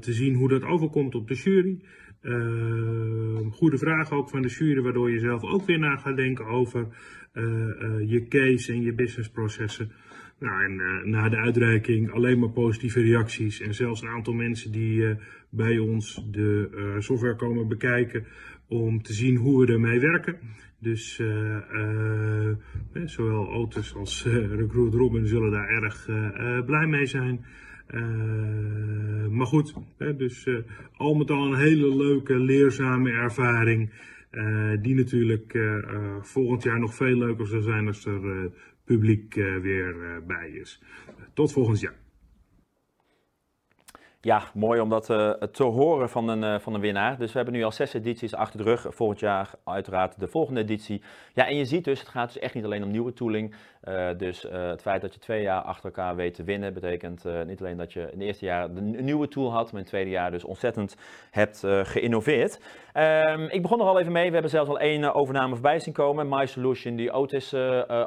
te 0.00 0.12
zien 0.12 0.34
hoe 0.34 0.48
dat 0.48 0.64
overkomt 0.64 1.14
op 1.14 1.28
de 1.28 1.34
jury. 1.34 1.78
Uh, 2.22 3.52
goede 3.52 3.78
vraag 3.78 4.10
ook 4.10 4.28
van 4.28 4.42
de 4.42 4.48
jury, 4.48 4.82
waardoor 4.82 5.10
je 5.10 5.18
zelf 5.18 5.42
ook 5.42 5.66
weer 5.66 5.78
na 5.78 5.96
gaat 5.96 6.16
denken 6.16 6.46
over 6.46 6.86
uh, 7.34 7.44
uh, 7.44 8.10
je 8.10 8.26
case 8.28 8.72
en 8.72 8.82
je 8.82 8.94
businessprocessen. 8.94 9.92
Nou, 10.38 10.64
en 10.64 10.72
uh, 10.72 11.04
na 11.04 11.28
de 11.28 11.36
uitreiking 11.36 12.12
alleen 12.12 12.38
maar 12.38 12.50
positieve 12.50 13.00
reacties 13.00 13.60
en 13.60 13.74
zelfs 13.74 14.02
een 14.02 14.08
aantal 14.08 14.34
mensen 14.34 14.72
die 14.72 15.16
bij 15.50 15.78
ons 15.78 16.24
de 16.30 16.96
software 16.98 17.36
komen 17.36 17.68
bekijken 17.68 18.26
om 18.68 19.02
te 19.02 19.12
zien 19.12 19.36
hoe 19.36 19.66
we 19.66 19.72
ermee 19.72 20.00
werken. 20.00 20.38
Dus 20.80 21.20
zowel 23.04 23.48
Otis 23.48 23.94
als 23.94 24.24
Recruit 24.50 24.94
Robin 24.94 25.26
zullen 25.26 25.50
daar 25.50 25.68
erg 25.68 26.04
blij 26.66 26.86
mee 26.86 27.06
zijn. 27.06 27.44
Maar 29.30 29.46
goed, 29.46 29.74
dus 30.16 30.48
al 30.96 31.14
met 31.14 31.30
al 31.30 31.46
een 31.46 31.58
hele 31.58 31.96
leuke, 31.96 32.38
leerzame 32.38 33.10
ervaring. 33.10 33.90
Die 34.82 34.94
natuurlijk 34.94 35.58
volgend 36.20 36.62
jaar 36.62 36.80
nog 36.80 36.94
veel 36.94 37.16
leuker 37.16 37.46
zal 37.46 37.60
zijn 37.60 37.86
als 37.86 38.06
er 38.06 38.50
publiek 38.84 39.34
weer 39.34 40.22
bij 40.26 40.50
is. 40.50 40.82
tot 41.34 41.52
volgend 41.52 41.80
jaar. 41.80 42.09
Ja, 44.22 44.42
mooi 44.54 44.80
om 44.80 44.88
dat 44.88 45.10
uh, 45.10 45.30
te 45.30 45.62
horen 45.62 46.08
van 46.08 46.28
een, 46.28 46.42
uh, 46.42 46.58
van 46.58 46.74
een 46.74 46.80
winnaar. 46.80 47.18
Dus 47.18 47.30
we 47.32 47.36
hebben 47.36 47.54
nu 47.54 47.62
al 47.64 47.72
zes 47.72 47.94
edities 47.94 48.34
achter 48.34 48.58
de 48.58 48.64
rug. 48.64 48.86
Volgend 48.88 49.20
jaar 49.20 49.50
uiteraard 49.64 50.20
de 50.20 50.28
volgende 50.28 50.60
editie. 50.60 51.02
Ja, 51.34 51.46
en 51.46 51.56
je 51.56 51.64
ziet 51.64 51.84
dus, 51.84 52.00
het 52.00 52.08
gaat 52.08 52.32
dus 52.32 52.42
echt 52.42 52.54
niet 52.54 52.64
alleen 52.64 52.82
om 52.82 52.90
nieuwe 52.90 53.12
tooling. 53.12 53.54
Uh, 53.88 54.08
dus 54.16 54.42
het 54.50 54.82
feit 54.82 55.00
dat 55.00 55.14
je 55.14 55.20
twee 55.20 55.42
jaar 55.42 55.62
achter 55.62 55.84
elkaar 55.84 56.16
weet 56.16 56.34
te 56.34 56.44
winnen, 56.44 56.74
betekent 56.74 57.24
niet 57.46 57.60
alleen 57.60 57.76
dat 57.76 57.92
je 57.92 58.00
in 58.00 58.06
het 58.06 58.20
eerste 58.20 58.44
jaar 58.44 58.64
een 58.64 59.04
nieuwe 59.04 59.28
tool 59.28 59.52
had, 59.52 59.64
maar 59.64 59.72
in 59.72 59.78
het 59.78 59.86
tweede 59.86 60.10
jaar 60.10 60.30
dus 60.30 60.44
ontzettend 60.44 60.96
hebt 61.30 61.66
geïnnoveerd. 61.82 62.60
Um, 62.94 63.48
ik 63.48 63.62
begon 63.62 63.80
er 63.80 63.86
al 63.86 63.98
even 64.00 64.12
mee. 64.12 64.26
We 64.26 64.32
hebben 64.32 64.50
zelfs 64.50 64.70
al 64.70 64.78
één 64.78 65.14
overname 65.14 65.52
voorbij 65.52 65.78
zien 65.78 65.92
komen. 65.94 66.28
My 66.28 66.46
Solution 66.46 66.96
die 66.96 67.12
Otis 67.12 67.54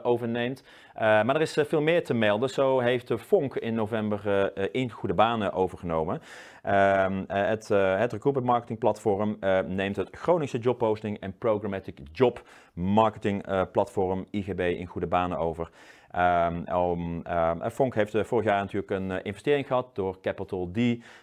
overneemt. 0.04 0.64
maar 0.94 1.36
er 1.36 1.42
is 1.42 1.58
veel 1.62 1.82
meer 1.82 2.04
te 2.04 2.14
melden. 2.14 2.50
Zo 2.50 2.80
heeft 2.80 3.12
Fonk 3.18 3.56
in 3.56 3.74
november 3.74 4.52
in 4.72 4.90
goede 4.90 5.14
banen 5.14 5.54
overgenomen. 5.54 6.22
Ehm, 6.62 7.24
eh, 7.28 7.48
het, 7.48 7.68
het 7.98 8.12
recruitment 8.12 8.46
marketing 8.46 8.80
platform 8.80 9.38
neemt 9.68 9.96
het 9.96 10.10
Groningse 10.12 10.58
jobposting 10.58 11.20
en 11.20 11.38
programmatic 11.38 11.98
job 12.12 12.42
marketing 12.74 13.46
platform 13.72 14.26
IGB 14.32 14.60
in 14.60 14.86
goede 14.86 15.08
banen 15.08 15.38
over. 15.38 15.70
Um, 16.18 16.66
um, 16.78 17.70
Fonk 17.72 17.96
heeft 17.96 18.18
vorig 18.18 18.46
jaar 18.46 18.60
natuurlijk 18.60 18.92
een 18.92 19.24
investering 19.24 19.68
gehad 19.68 19.90
door 19.94 20.22
Capital 20.22 20.72
D. 20.72 20.78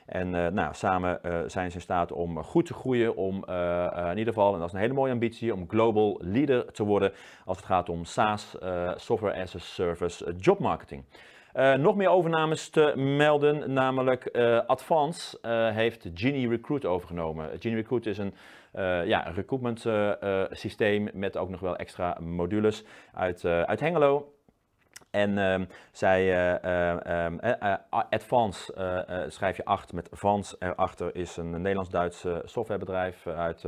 En 0.06 0.30
nou, 0.30 0.74
samen 0.74 1.20
zijn 1.46 1.70
ze 1.70 1.76
in 1.76 1.82
staat 1.82 2.12
om 2.12 2.42
goed 2.42 2.66
te 2.66 2.74
groeien, 2.74 3.16
om 3.16 3.34
in 4.10 4.18
ieder 4.18 4.32
geval, 4.34 4.52
en 4.52 4.58
dat 4.58 4.68
is 4.68 4.74
een 4.74 4.80
hele 4.80 4.94
mooie 4.94 5.12
ambitie, 5.12 5.54
om 5.54 5.68
global 5.68 6.20
leader 6.22 6.72
te 6.72 6.84
worden 6.84 7.12
als 7.44 7.56
het 7.56 7.66
gaat 7.66 7.88
om 7.88 8.04
SaaS, 8.04 8.56
Software 8.96 9.42
as 9.42 9.54
a 9.54 9.58
Service, 9.58 10.34
job 10.36 10.58
marketing. 10.58 11.04
Uh, 11.54 11.74
nog 11.74 11.96
meer 11.96 12.08
overnames 12.08 12.68
te 12.68 12.92
melden, 12.96 13.72
namelijk 13.72 14.28
uh, 14.32 14.60
Advance 14.66 15.38
uh, 15.42 15.68
heeft 15.68 16.08
Genie 16.14 16.48
Recruit 16.48 16.84
overgenomen. 16.84 17.50
Genie 17.58 17.76
Recruit 17.76 18.06
is 18.06 18.18
een 18.18 18.34
ja, 19.06 19.32
recruitment 19.34 19.86
systeem 20.50 21.08
met 21.12 21.36
ook 21.36 21.48
nog 21.48 21.60
wel 21.60 21.76
extra 21.76 22.16
modules 22.20 22.84
uit, 23.14 23.44
uit 23.44 23.80
Hengelo. 23.80 24.32
En 25.10 25.30
uh, 25.30 25.66
zij, 25.92 26.52
uh, 26.54 27.74
Advance 28.10 28.72
schrijf 29.28 29.56
je 29.56 29.64
8 29.64 29.92
met 29.92 30.08
Vans 30.12 30.56
erachter, 30.58 31.14
is 31.14 31.36
een 31.36 31.50
Nederlands-Duits 31.50 32.26
softwarebedrijf 32.44 33.26
uit, 33.26 33.64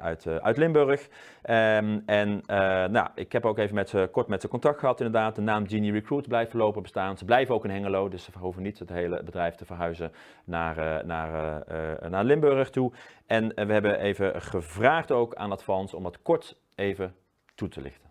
uit, 0.00 0.26
uit 0.26 0.56
Limburg. 0.56 1.08
Um, 1.50 2.02
en 2.06 2.42
nou, 2.90 3.08
ik 3.14 3.32
heb 3.32 3.44
ook 3.46 3.58
even 3.58 3.74
met 3.74 3.88
ze, 3.88 4.08
kort 4.12 4.26
met 4.26 4.40
ze 4.40 4.48
contact 4.48 4.78
gehad 4.78 5.00
inderdaad. 5.00 5.34
De 5.34 5.40
naam 5.40 5.68
Genie 5.68 5.92
Recruit 5.92 6.28
blijft 6.28 6.50
voorlopig 6.50 6.82
bestaan. 6.82 7.18
Ze 7.18 7.24
blijven 7.24 7.54
ook 7.54 7.64
in 7.64 7.70
Hengelo, 7.70 8.08
dus 8.08 8.24
ze 8.24 8.30
hoeven 8.38 8.62
niet 8.62 8.78
het 8.78 8.88
hele 8.88 9.22
bedrijf 9.22 9.54
te 9.54 9.64
verhuizen 9.64 10.12
naar, 10.44 11.06
naar, 11.06 11.62
naar 12.10 12.24
Limburg 12.24 12.70
toe. 12.70 12.92
En 13.26 13.48
we 13.48 13.72
hebben 13.72 14.00
even 14.00 14.42
gevraagd 14.42 15.10
ook 15.10 15.34
aan 15.34 15.52
Advance 15.52 15.96
om 15.96 16.02
dat 16.02 16.22
kort 16.22 16.56
even 16.74 17.14
toe 17.54 17.68
te 17.68 17.80
lichten. 17.80 18.01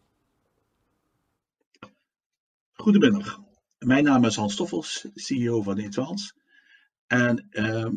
Goedemiddag, 2.82 3.40
mijn 3.78 4.04
naam 4.04 4.26
is 4.26 4.36
Hans 4.36 4.54
Stoffels, 4.54 5.06
CEO 5.14 5.62
van 5.62 5.86
Advance. 5.86 6.34
En 7.08 7.48
uh, 7.50 7.88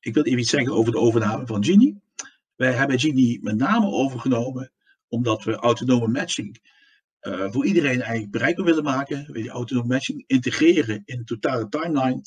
ik 0.00 0.14
wil 0.14 0.24
even 0.24 0.38
iets 0.38 0.50
zeggen 0.50 0.74
over 0.74 0.92
de 0.92 0.98
overname 0.98 1.46
van 1.46 1.64
Genie. 1.64 2.02
Wij 2.54 2.72
hebben 2.72 2.98
Genie 2.98 3.42
met 3.42 3.56
name 3.56 3.86
overgenomen 3.86 4.72
omdat 5.08 5.44
we 5.44 5.54
autonome 5.54 6.08
matching 6.08 6.58
uh, 7.20 7.50
voor 7.50 7.66
iedereen 7.66 8.00
eigenlijk 8.00 8.30
bereikbaar 8.30 8.64
willen 8.64 8.84
maken. 8.84 9.26
We 9.26 9.32
willen 9.32 9.50
autonome 9.50 9.86
matching 9.86 10.24
integreren 10.26 11.02
in 11.04 11.18
de 11.18 11.24
totale 11.24 11.68
timeline 11.68 12.22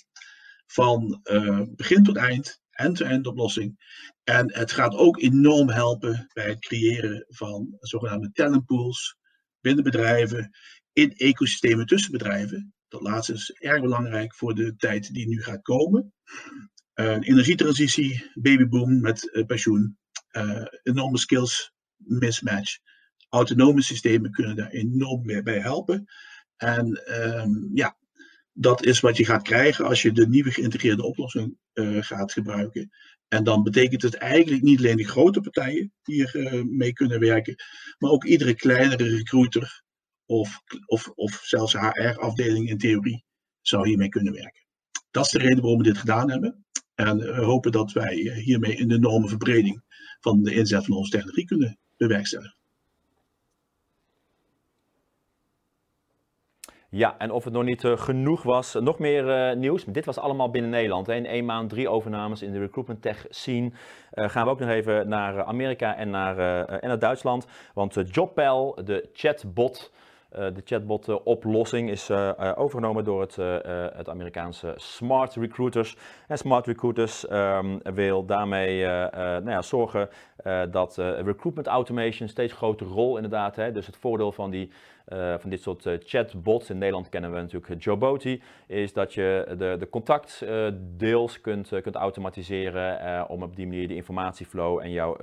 van 0.65 1.19
uh, 1.23 1.61
begin 1.75 2.03
tot 2.03 2.17
eind, 2.17 2.61
end-to-end 2.71 3.27
oplossing. 3.27 3.79
En 4.23 4.53
het 4.53 4.71
gaat 4.71 4.95
ook 4.95 5.21
enorm 5.21 5.69
helpen 5.69 6.29
bij 6.33 6.47
het 6.49 6.59
creëren 6.59 7.25
van 7.27 7.77
zogenaamde 7.79 8.31
talentpools 8.31 9.17
binnen 9.61 9.83
bedrijven 9.83 10.51
in 10.97 11.13
ecosystemen 11.15 11.85
tussen 11.85 12.11
bedrijven. 12.11 12.73
Dat 12.87 13.01
laatste 13.01 13.33
is 13.33 13.51
erg 13.51 13.81
belangrijk 13.81 14.35
voor 14.35 14.55
de 14.55 14.75
tijd 14.75 15.13
die 15.13 15.27
nu 15.27 15.41
gaat 15.41 15.61
komen. 15.61 16.13
Energietransitie, 17.19 18.31
babyboom 18.33 19.01
met 19.01 19.29
uh, 19.33 19.45
pensioen, 19.45 19.97
uh, 20.31 20.65
enorme 20.83 21.17
skills 21.17 21.73
mismatch. 21.95 22.77
Autonome 23.29 23.81
systemen 23.81 24.31
kunnen 24.31 24.55
daar 24.55 24.69
enorm 24.69 25.25
mee 25.25 25.43
bij 25.43 25.59
helpen. 25.59 26.05
En 26.55 27.15
um, 27.39 27.71
ja, 27.73 27.97
dat 28.51 28.85
is 28.85 28.99
wat 28.99 29.17
je 29.17 29.25
gaat 29.25 29.43
krijgen 29.43 29.85
als 29.85 30.01
je 30.01 30.11
de 30.11 30.27
nieuwe 30.27 30.51
geïntegreerde 30.51 31.03
oplossing 31.03 31.57
gaat 31.99 32.31
gebruiken. 32.31 32.89
En 33.27 33.43
dan 33.43 33.63
betekent 33.63 34.01
het 34.01 34.15
eigenlijk 34.15 34.63
niet 34.63 34.79
alleen 34.79 34.97
de 34.97 35.07
grote 35.07 35.41
partijen 35.41 35.93
hier 36.03 36.63
mee 36.69 36.93
kunnen 36.93 37.19
werken, 37.19 37.55
maar 37.97 38.11
ook 38.11 38.25
iedere 38.25 38.55
kleinere 38.55 39.09
recruiter 39.09 39.85
of, 40.27 40.61
of, 40.85 41.11
of 41.15 41.39
zelfs 41.43 41.73
HR-afdeling 41.73 42.69
in 42.69 42.77
theorie 42.77 43.23
zou 43.61 43.87
hiermee 43.87 44.09
kunnen 44.09 44.33
werken. 44.33 44.65
Dat 45.11 45.25
is 45.25 45.31
de 45.31 45.39
reden 45.39 45.61
waarom 45.61 45.77
we 45.77 45.83
dit 45.83 45.97
gedaan 45.97 46.31
hebben. 46.31 46.65
En 46.95 47.17
we 47.17 47.43
hopen 47.43 47.71
dat 47.71 47.91
wij 47.91 48.15
hiermee 48.15 48.79
een 48.79 48.91
enorme 48.91 49.27
verbreding 49.27 49.81
van 50.19 50.43
de 50.43 50.53
inzet 50.53 50.85
van 50.85 50.95
onze 50.95 51.11
technologie 51.11 51.45
kunnen 51.45 51.77
bewerkstelligen. 51.97 52.55
Ja, 56.89 57.17
en 57.17 57.31
of 57.31 57.43
het 57.43 57.53
nog 57.53 57.63
niet 57.63 57.83
uh, 57.83 57.97
genoeg 57.97 58.43
was, 58.43 58.73
nog 58.73 58.99
meer 58.99 59.49
uh, 59.49 59.57
nieuws. 59.57 59.85
Dit 59.85 60.05
was 60.05 60.17
allemaal 60.17 60.49
binnen 60.49 60.71
Nederland. 60.71 61.07
Hè. 61.07 61.13
In 61.13 61.25
één 61.25 61.45
maand 61.45 61.69
drie 61.69 61.89
overnames 61.89 62.41
in 62.41 62.51
de 62.51 62.59
recruitment 62.59 63.01
tech 63.01 63.25
scene. 63.29 63.71
Gaan 64.11 64.45
we 64.45 64.51
ook 64.51 64.59
nog 64.59 64.69
even 64.69 65.07
naar 65.07 65.43
Amerika 65.43 65.95
en 65.95 66.09
naar, 66.09 66.37
en 66.65 66.87
naar 66.87 66.99
Duitsland. 66.99 67.47
Want 67.73 67.97
JobPal, 68.11 68.79
de 68.83 69.09
chatbot, 69.13 69.91
de 70.37 70.61
chatbot-oplossing, 70.63 71.89
is 71.89 72.11
overgenomen 72.55 73.03
door 73.03 73.21
het, 73.21 73.35
het 73.95 74.09
Amerikaanse 74.09 74.73
Smart 74.75 75.35
Recruiters. 75.35 75.97
En 76.27 76.37
Smart 76.37 76.65
Recruiters 76.65 77.31
um, 77.31 77.79
wil 77.83 78.25
daarmee 78.25 78.85
nou 78.85 79.49
ja, 79.49 79.61
zorgen 79.61 80.09
dat 80.71 80.97
recruitment 80.97 81.67
automation 81.67 82.21
een 82.21 82.29
steeds 82.29 82.53
grotere 82.53 82.89
rol 82.89 83.15
inderdaad. 83.15 83.55
Hè. 83.55 83.71
Dus 83.71 83.85
het 83.85 83.97
voordeel 83.97 84.31
van 84.31 84.49
die 84.49 84.71
van 85.37 85.49
dit 85.49 85.61
soort 85.61 85.87
chatbots. 85.99 86.69
In 86.69 86.77
Nederland 86.77 87.09
kennen 87.09 87.33
we 87.33 87.41
natuurlijk 87.41 87.83
Joboti. 87.83 88.41
Is 88.67 88.93
dat 88.93 89.13
je 89.13 89.55
de, 89.57 89.75
de 89.79 89.89
contactdeels 89.89 91.41
kunt, 91.41 91.69
kunt 91.81 91.95
automatiseren 91.95 93.29
om 93.29 93.43
op 93.43 93.55
die 93.55 93.67
manier 93.67 93.87
de 93.87 93.95
informatieflow 93.95 94.79
en 94.79 94.91
jouw 94.91 95.17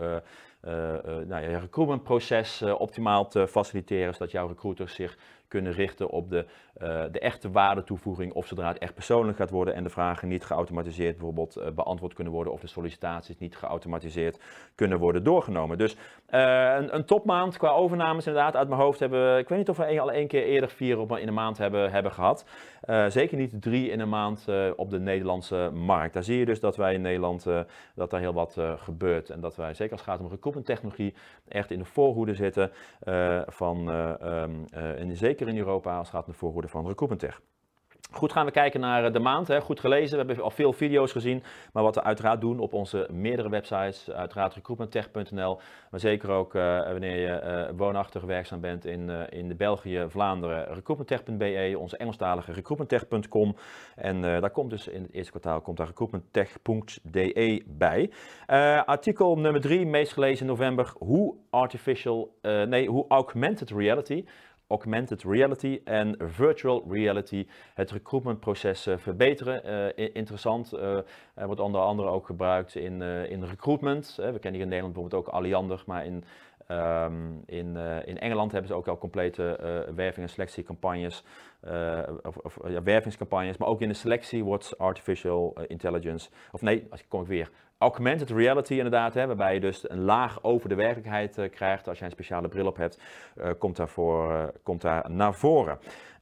nou, 1.26 1.42
je 1.42 1.58
recruitmentproces 1.58 2.62
optimaal 2.62 3.28
te 3.28 3.48
faciliteren. 3.48 4.12
Zodat 4.12 4.30
jouw 4.30 4.46
recruiters 4.46 4.94
zich 4.94 5.18
kunnen 5.54 5.72
richten 5.72 6.10
op 6.10 6.30
de, 6.30 6.44
uh, 6.82 7.02
de 7.10 7.18
echte 7.18 7.50
waardetoevoeging, 7.50 8.32
of 8.32 8.46
zodra 8.46 8.68
het 8.68 8.78
echt 8.78 8.94
persoonlijk 8.94 9.38
gaat 9.38 9.50
worden 9.50 9.74
en 9.74 9.82
de 9.82 9.90
vragen 9.90 10.28
niet 10.28 10.44
geautomatiseerd 10.44 11.16
bijvoorbeeld 11.16 11.56
uh, 11.56 11.64
beantwoord 11.74 12.14
kunnen 12.14 12.32
worden, 12.32 12.52
of 12.52 12.60
de 12.60 12.66
sollicitaties 12.66 13.38
niet 13.38 13.56
geautomatiseerd 13.56 14.40
kunnen 14.74 14.98
worden 14.98 15.24
doorgenomen. 15.24 15.78
Dus 15.78 15.94
uh, 15.94 16.40
een, 16.76 16.94
een, 16.94 17.04
topmaand 17.04 17.56
qua 17.56 17.68
overnames 17.68 18.26
inderdaad 18.26 18.56
uit 18.56 18.68
mijn 18.68 18.80
hoofd 18.80 19.00
hebben, 19.00 19.38
ik 19.38 19.48
weet 19.48 19.58
niet 19.58 19.68
of 19.68 19.76
we 19.76 20.00
al 20.00 20.12
één 20.12 20.26
keer 20.26 20.44
eerder 20.44 20.68
vier 20.68 20.98
op, 20.98 21.16
in 21.16 21.28
een 21.28 21.34
maand 21.34 21.58
hebben, 21.58 21.90
hebben 21.90 22.12
gehad. 22.12 22.44
zeker 23.08 23.36
niet 23.36 23.62
drie 23.62 23.90
in 23.90 24.00
een 24.00 24.08
maand 24.08 24.46
op 24.76 24.90
de 24.90 25.00
Nederlandse 25.00 25.70
markt. 25.74 26.14
Daar 26.14 26.22
zie 26.22 26.38
je 26.38 26.44
dus 26.44 26.60
dat 26.60 26.76
wij 26.76 26.94
in 26.94 27.00
Nederland, 27.00 27.46
dat 27.94 28.10
daar 28.10 28.20
heel 28.20 28.32
wat 28.32 28.58
gebeurt 28.76 29.30
en 29.30 29.40
dat 29.40 29.56
wij, 29.56 29.74
zeker 29.74 29.92
als 29.92 30.00
het 30.00 30.10
gaat 30.10 30.20
om 30.20 30.28
recruitment 30.30 30.66
technologie, 30.66 31.14
echt 31.48 31.70
in 31.70 31.78
de 31.78 31.84
voorhoede 31.84 32.34
zitten 32.34 32.70
van, 33.46 33.88
um, 33.88 34.66
in, 34.96 35.16
in 35.48 35.58
Europa 35.58 35.98
als 35.98 36.06
het 36.06 36.16
gaat 36.16 36.26
om 36.26 36.32
de 36.32 36.38
voorhoede 36.38 36.68
van 36.68 36.86
Recruitment 36.86 37.22
Goed, 38.14 38.32
gaan 38.32 38.46
we 38.46 38.52
kijken 38.52 38.80
naar 38.80 39.04
eh, 39.04 39.12
de 39.12 39.18
maand. 39.18 39.48
Hè. 39.48 39.60
Goed 39.60 39.80
gelezen, 39.80 40.18
we 40.18 40.24
hebben 40.24 40.44
al 40.44 40.50
veel 40.50 40.72
video's 40.72 41.12
gezien. 41.12 41.42
Maar 41.72 41.82
wat 41.82 41.94
we 41.94 42.02
uiteraard 42.02 42.40
doen 42.40 42.58
op 42.58 42.72
onze 42.72 43.08
meerdere 43.12 43.48
websites, 43.48 44.10
uiteraard 44.10 44.54
recruitmenttech.nl. 44.54 45.60
Maar 45.90 46.00
zeker 46.00 46.30
ook 46.30 46.54
uh, 46.54 46.82
wanneer 46.82 47.18
je 47.18 47.42
uh, 47.44 47.78
woonachtig 47.78 48.22
werkzaam 48.22 48.60
bent 48.60 48.84
in, 48.84 49.10
in 49.30 49.48
de 49.48 49.54
België, 49.54 50.04
Vlaanderen, 50.08 50.74
recruitmenttech.be, 50.74 51.74
onze 51.78 51.96
Engelstalige 51.96 52.52
recruitmenttech.com. 52.52 53.56
En 53.96 54.20
daar 54.20 54.50
komt 54.50 54.70
dus 54.70 54.88
in 54.88 55.02
het 55.02 55.12
eerste 55.12 55.30
kwartaal 55.30 55.60
komt 55.60 55.76
daar 55.76 55.86
recruitmenttech.de 55.86 57.62
bij. 57.66 58.10
artikel 58.84 59.38
nummer 59.38 59.60
3, 59.60 59.86
meest 59.86 60.12
gelezen 60.12 60.46
in 60.46 60.52
november, 60.52 60.92
hoe 60.98 61.34
artificial, 61.50 62.38
nee, 62.42 62.88
hoe 62.88 63.04
augmented 63.08 63.70
reality 63.70 64.24
augmented 64.74 65.22
reality 65.22 65.80
en 65.84 66.16
virtual 66.18 66.84
reality 66.88 67.46
het 67.74 67.90
recruitmentproces 67.90 68.86
uh, 68.86 68.96
verbeteren. 68.96 69.62
Uh, 69.98 70.08
interessant, 70.12 70.74
uh, 70.74 70.98
wordt 71.34 71.60
onder 71.60 71.80
andere 71.80 72.08
ook 72.08 72.26
gebruikt 72.26 72.74
in, 72.74 73.02
in 73.02 73.44
recruitment. 73.44 74.14
we 74.16 74.22
kennen 74.22 74.52
hier 74.52 74.60
in 74.60 74.68
Nederland 74.68 74.92
bijvoorbeeld 74.92 75.26
ook 75.26 75.34
Alliander, 75.34 75.82
maar 75.86 76.06
in, 76.06 76.24
um, 76.68 77.42
in, 77.46 77.76
in 78.04 78.18
Engeland 78.18 78.52
hebben 78.52 78.70
ze 78.70 78.76
ook 78.76 78.88
al 78.88 78.98
complete 78.98 79.58
werving- 79.94 80.26
en 80.26 80.32
selectiecampagnes, 80.32 81.24
of, 82.22 82.36
of 82.36 82.58
ja, 82.68 82.82
wervingscampagnes, 82.82 83.56
maar 83.56 83.68
ook 83.68 83.80
in 83.80 83.88
de 83.88 83.94
selectie 83.94 84.44
wordt 84.44 84.78
artificial 84.78 85.56
intelligence, 85.66 86.30
of 86.52 86.62
nee, 86.62 86.86
als 86.90 87.00
ik 87.00 87.06
kom 87.08 87.20
ik 87.20 87.26
weer, 87.26 87.50
augmented 87.78 88.30
reality 88.30 88.74
inderdaad, 88.74 89.14
waarbij 89.14 89.54
je 89.54 89.60
dus 89.60 89.90
een 89.90 90.00
laag 90.00 90.42
over 90.42 90.68
de 90.68 90.74
werkelijkheid 90.74 91.48
krijgt. 91.50 91.88
Als 91.88 91.98
je 91.98 92.04
een 92.04 92.10
speciale 92.10 92.48
bril 92.48 92.66
op 92.66 92.76
hebt, 92.76 93.00
komt, 93.58 93.76
daarvoor, 93.76 94.52
komt 94.62 94.80
daar 94.80 95.10
naar 95.10 95.34
voren. 95.34 95.78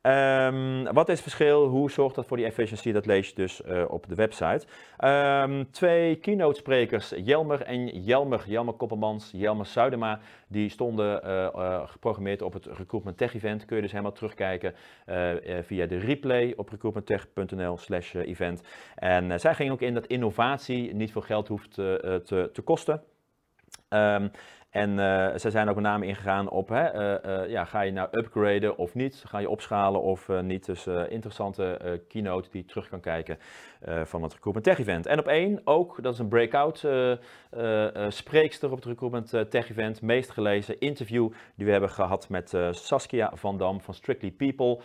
Um, 0.06 0.92
wat 0.92 1.08
is 1.08 1.14
het 1.14 1.22
verschil? 1.22 1.66
Hoe 1.66 1.90
zorgt 1.90 2.14
dat 2.14 2.26
voor 2.26 2.36
die 2.36 2.46
efficiency? 2.46 2.92
Dat 2.92 3.06
lees 3.06 3.28
je 3.28 3.34
dus 3.34 3.62
uh, 3.66 3.84
op 3.88 4.08
de 4.08 4.14
website. 4.14 4.66
Um, 5.04 5.70
twee 5.70 6.16
keynote 6.16 6.58
sprekers, 6.58 7.12
Jelmer 7.16 7.62
en 7.62 8.02
Jelmer, 8.02 8.44
Jelmer 8.46 8.74
Koppelmans, 8.74 9.30
Jelmer 9.32 9.66
Zuidema, 9.66 10.20
die 10.48 10.68
stonden 10.68 11.20
uh, 11.24 11.48
uh, 11.56 11.88
geprogrammeerd 11.88 12.42
op 12.42 12.52
het 12.52 12.66
Recruitment 12.66 13.16
Tech 13.16 13.34
Event. 13.34 13.64
Kun 13.64 13.76
je 13.76 13.82
dus 13.82 13.90
helemaal 13.90 14.12
terugkijken 14.12 14.74
via 15.62 15.86
de 15.86 15.98
replay 15.98 16.52
op 16.56 16.68
recruitmenttech.nl 16.68 17.78
slash 17.78 18.14
event. 18.14 18.62
En 18.94 19.40
zij 19.40 19.54
gingen 19.54 19.72
ook 19.72 19.80
in 19.80 19.94
dat 19.94 20.06
innovatie 20.06 20.94
niet 20.94 21.12
veel 21.12 21.20
geld 21.20 21.48
hoeft 21.48 21.74
te, 21.74 22.50
te 22.52 22.62
kosten. 22.62 23.02
Um, 23.88 24.30
en 24.72 24.90
uh, 24.90 25.36
ze 25.36 25.50
zijn 25.50 25.68
ook 25.68 25.74
met 25.74 25.84
name 25.84 26.06
ingegaan 26.06 26.50
op, 26.50 26.68
hè, 26.68 26.94
uh, 26.94 27.42
uh, 27.42 27.50
ja, 27.50 27.64
ga 27.64 27.80
je 27.80 27.92
nou 27.92 28.08
upgraden 28.10 28.76
of 28.78 28.94
niet? 28.94 29.24
Ga 29.26 29.38
je 29.38 29.48
opschalen 29.48 30.02
of 30.02 30.28
niet? 30.42 30.66
Dus 30.66 30.86
interessante 31.08 32.00
keynote 32.08 32.48
die 32.50 32.62
je 32.62 32.68
terug 32.68 32.88
kan 32.88 33.00
kijken 33.00 33.38
van 34.04 34.22
het 34.22 34.32
Recruitment 34.32 34.64
Tech 34.64 34.78
Event. 34.78 35.06
En 35.06 35.18
op 35.18 35.26
één 35.26 35.60
ook, 35.64 36.02
dat 36.02 36.12
is 36.12 36.18
een 36.18 36.28
breakout 36.28 36.86
spreekster 38.08 38.70
op 38.70 38.76
het 38.76 38.84
Recruitment 38.84 39.50
Tech 39.50 39.70
Event. 39.70 40.02
Meest 40.02 40.30
gelezen 40.30 40.80
interview 40.80 41.32
die 41.54 41.66
we 41.66 41.72
hebben 41.72 41.90
gehad 41.90 42.28
met 42.28 42.56
Saskia 42.70 43.30
van 43.34 43.58
Dam 43.58 43.80
van 43.80 43.94
Strictly 43.94 44.30
People. 44.30 44.78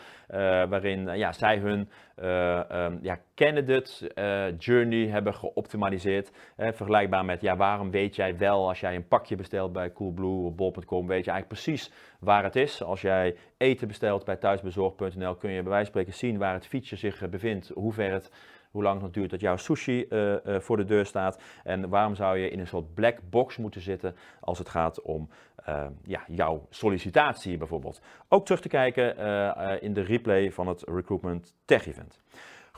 waarin 0.70 1.18
ja, 1.18 1.32
zij 1.32 1.58
hun 1.58 1.90
um, 2.20 3.00
ja, 3.02 3.20
candidate 3.36 4.12
journey 4.58 5.08
hebben 5.08 5.34
geoptimaliseerd. 5.34 6.32
vergelijkbaar 6.58 7.26
met, 7.26 7.42
ja, 7.42 7.56
waarom 7.56 7.92
weet 7.92 8.16
jij 8.16 8.38
wel 8.38 8.68
als 8.68 8.80
jij 8.80 8.96
een 8.96 9.08
pakje 9.08 9.36
bestelt 9.36 9.74
bij 9.78 9.94
Coolblue 9.94 10.46
of 10.46 10.56
bol.com 10.56 11.08
weet 11.08 11.26
je 11.26 11.32
eigenlijk 11.32 11.62
precies 11.62 11.92
waar 12.20 12.44
het 12.44 12.56
is. 12.56 12.84
Als 12.84 13.02
jij 13.02 13.36
eten 13.58 13.88
bestelt 13.88 14.26
bij 14.26 14.36
thuisbezorg.nl 14.36 15.36
kun 15.36 15.52
je 15.52 15.62
bij 15.62 15.72
wijze 15.72 15.92
van 15.92 16.02
spreken 16.02 16.14
zien 16.14 16.38
waar 16.38 16.54
het 16.54 16.68
fietsje 16.68 16.96
zich 16.96 17.22
eh, 17.22 17.30
bevindt, 17.30 17.72
hoe 17.74 17.94
ver 17.94 18.12
het 18.12 18.32
hoe 18.72 18.84
lang 18.84 19.02
het 19.02 19.14
duurt 19.14 19.30
dat 19.30 19.40
jouw 19.40 19.58
sushi 19.58 20.06
uh, 20.10 20.32
uh, 20.32 20.60
voor 20.60 20.78
de 20.78 20.86
deur 20.86 21.06
staat. 21.06 21.42
En 21.64 21.90
waarom 21.90 22.16
zou 22.16 22.38
je 22.38 22.50
in 22.50 22.60
een 22.60 22.68
soort 22.68 22.94
black 22.94 23.20
box 23.30 23.58
moeten 23.58 23.82
zitten 23.82 24.16
als 24.40 24.58
het 24.58 24.70
gaat 24.70 25.02
om 25.02 25.30
ja, 26.04 26.24
jouw 26.28 26.66
sollicitatie 26.70 27.58
bijvoorbeeld. 27.58 28.02
Ook 28.28 28.46
terug 28.46 28.62
te 28.62 28.68
kijken 28.68 29.18
in 29.82 29.94
de 29.94 30.02
replay 30.02 30.52
van 30.52 30.68
het 30.68 30.84
Recruitment 30.86 31.56
Tech 31.66 31.88
Event. 31.88 32.20